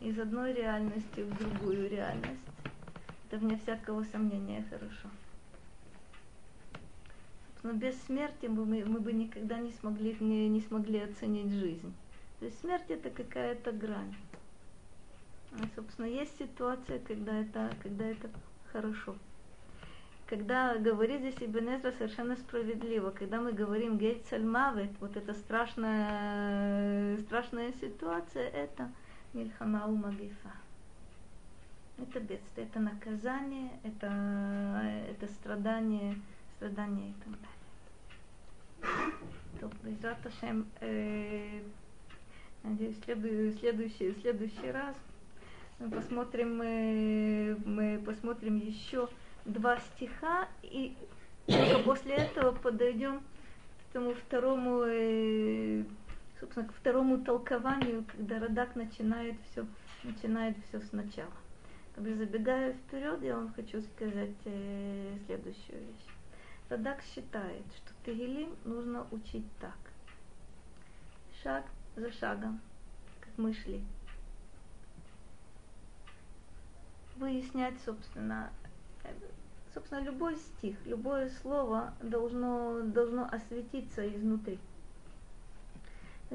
[0.01, 2.41] из одной реальности в другую реальность.
[3.27, 5.09] Это вне всякого сомнения хорошо.
[7.61, 11.93] Но без смерти мы, мы бы никогда не смогли, не, не смогли оценить жизнь.
[12.39, 14.15] То есть смерть это какая-то грань.
[15.59, 18.29] А, собственно, есть ситуация, когда это, когда это
[18.71, 19.15] хорошо
[20.27, 27.17] когда говорит здесь Ибн Эзра совершенно справедливо, когда мы говорим гейт мавет, вот эта страшная,
[27.19, 28.91] страшная ситуация, это
[29.33, 30.51] мильхама у магифа.
[31.97, 34.07] Это бедствие, это наказание, это,
[35.09, 36.15] это страдание,
[36.57, 37.33] страдание и так
[38.81, 39.13] далее.
[39.61, 39.69] То,
[40.81, 41.61] э,
[42.63, 44.95] надеюсь, следующий, следующий раз
[45.79, 49.09] мы посмотрим, мы, мы посмотрим еще
[49.43, 50.95] два стиха, и
[51.47, 55.83] только после этого подойдем к тому второму, э,
[56.39, 59.65] собственно, к второму толкованию, когда Радак начинает все,
[60.03, 61.31] начинает все сначала.
[61.97, 66.15] Бы забегая вперед, я вам хочу сказать э, следующую вещь.
[66.69, 69.77] Радак считает, что Тегелим нужно учить так.
[71.43, 71.65] Шаг
[71.95, 72.59] за шагом,
[73.19, 73.81] как мы шли.
[77.17, 78.51] Выяснять, собственно,
[79.73, 84.59] собственно, любой стих, любое слово должно, должно осветиться изнутри.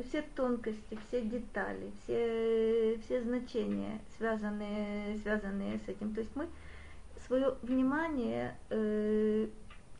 [0.08, 6.14] Все тонкости, все детали, все, все значения, связанные, связанные с этим.
[6.14, 6.48] То есть мы
[7.26, 9.48] свое внимание э,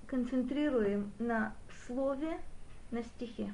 [0.06, 1.54] концентрируем на
[1.86, 2.40] слове,
[2.90, 3.52] на стихе.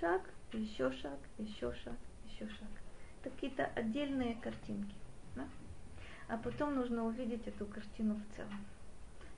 [0.00, 0.22] Шаг,
[0.52, 2.68] еще шаг, еще шаг, еще шаг.
[3.22, 5.01] Какие-то отдельные картинки
[6.32, 8.58] а потом нужно увидеть эту картину в целом.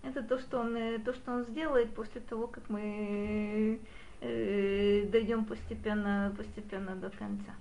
[0.04, 3.80] Это то, что он, э, то, что он сделает после того, как мы
[4.20, 7.52] э, дойдем постепенно, постепенно до конца.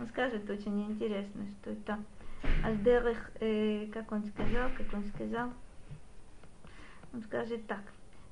[0.00, 1.98] Он скажет очень интересно, что это
[2.64, 5.52] Альдерех, э, как он сказал, как он сказал,
[7.12, 7.82] он скажет так,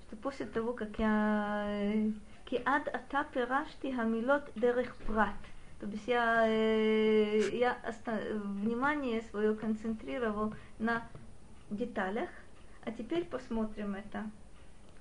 [0.06, 2.12] что после того, как я э,
[2.46, 5.36] киад ата пирашти хамилот дерех прат,
[5.80, 11.08] то есть я, э, я внимание свое концентрировал на
[11.70, 12.28] деталях,
[12.84, 14.30] а теперь посмотрим это,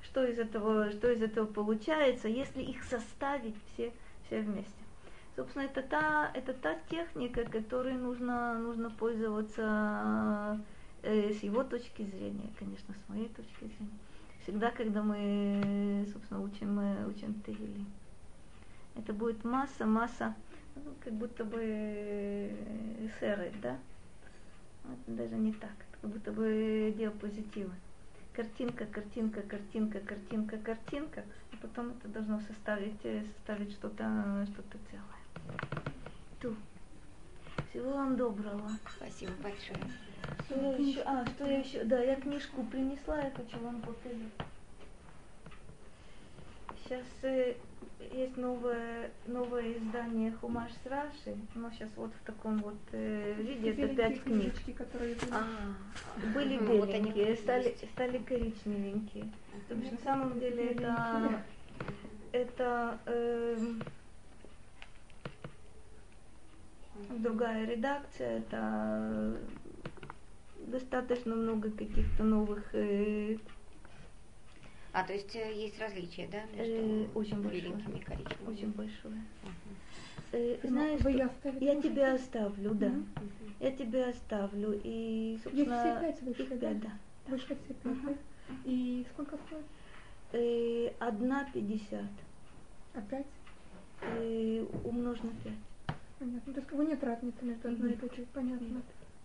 [0.02, 3.92] что из этого, что из этого получается, если их составить все,
[4.26, 4.72] все вместе.
[5.36, 10.62] Собственно, это та, это та техника, которой нужно, нужно пользоваться
[11.04, 14.00] э, с его точки зрения, конечно, с моей точки зрения.
[14.44, 17.86] Всегда, когда мы, собственно, учим, учим Тегили.
[18.96, 20.36] Это будет масса, масса
[20.76, 23.78] ну, как будто бы э, серый, да?
[24.84, 25.72] Вот, даже не так,
[26.02, 27.74] как будто бы диапозитивы.
[28.34, 35.60] Картинка, картинка, картинка, картинка, картинка, а потом это должно составить, э, составить что-то что целое.
[36.42, 36.56] Ту.
[37.70, 38.70] Всего вам доброго.
[38.98, 39.80] Спасибо большое.
[40.46, 41.02] Что я еще?
[41.02, 41.84] А, что я еще?
[41.84, 44.18] Да, я книжку принесла, я хочу вам показать.
[46.84, 47.56] Сейчас э,
[48.14, 53.72] есть новое, новое издание Хумаш с Раши, но сейчас вот в таком вот э, виде,
[53.72, 54.54] это пять книг.
[54.76, 55.32] Которые были.
[55.32, 59.32] А, были беленькие, стали, стали коричневенькие.
[59.68, 61.44] То есть на самом деле это,
[62.32, 63.58] это э,
[67.10, 69.38] другая редакция, это
[70.68, 73.38] достаточно много каких-то новых э,
[75.00, 76.40] а, то есть э, есть различия, да?
[76.56, 77.72] Э, очень большое.
[77.72, 78.50] и.
[78.50, 79.24] Очень большое.
[80.34, 81.30] Э, знаешь, что, я,
[81.62, 82.92] я тебя оставлю, да.
[83.62, 84.80] Я тебя оставлю.
[84.84, 86.74] И, собственно, Здесь все пять вышли, да?
[86.74, 86.92] да.
[87.28, 87.94] Вышло все пять.
[87.94, 88.18] Угу.
[88.66, 90.94] И сколько стоит?
[91.00, 92.12] Одна пятьдесят.
[92.94, 93.28] Опять?
[94.02, 95.98] Э, умножь на пять.
[96.20, 96.54] Понятно.
[96.54, 98.28] То есть кого нет разницы между одной и другой.
[98.34, 98.82] Понятно.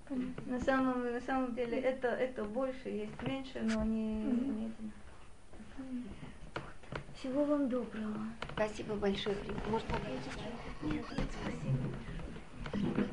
[0.08, 0.52] Понятно.
[0.52, 4.44] На самом, на самом деле это, это больше, есть меньше, но они mm-hmm.
[4.44, 5.03] не одинаковые.
[7.18, 8.14] Всего вам доброго.
[8.54, 9.36] Спасибо большое.
[9.70, 10.30] Может, попьете?
[10.82, 13.08] Нет, нет, спасибо.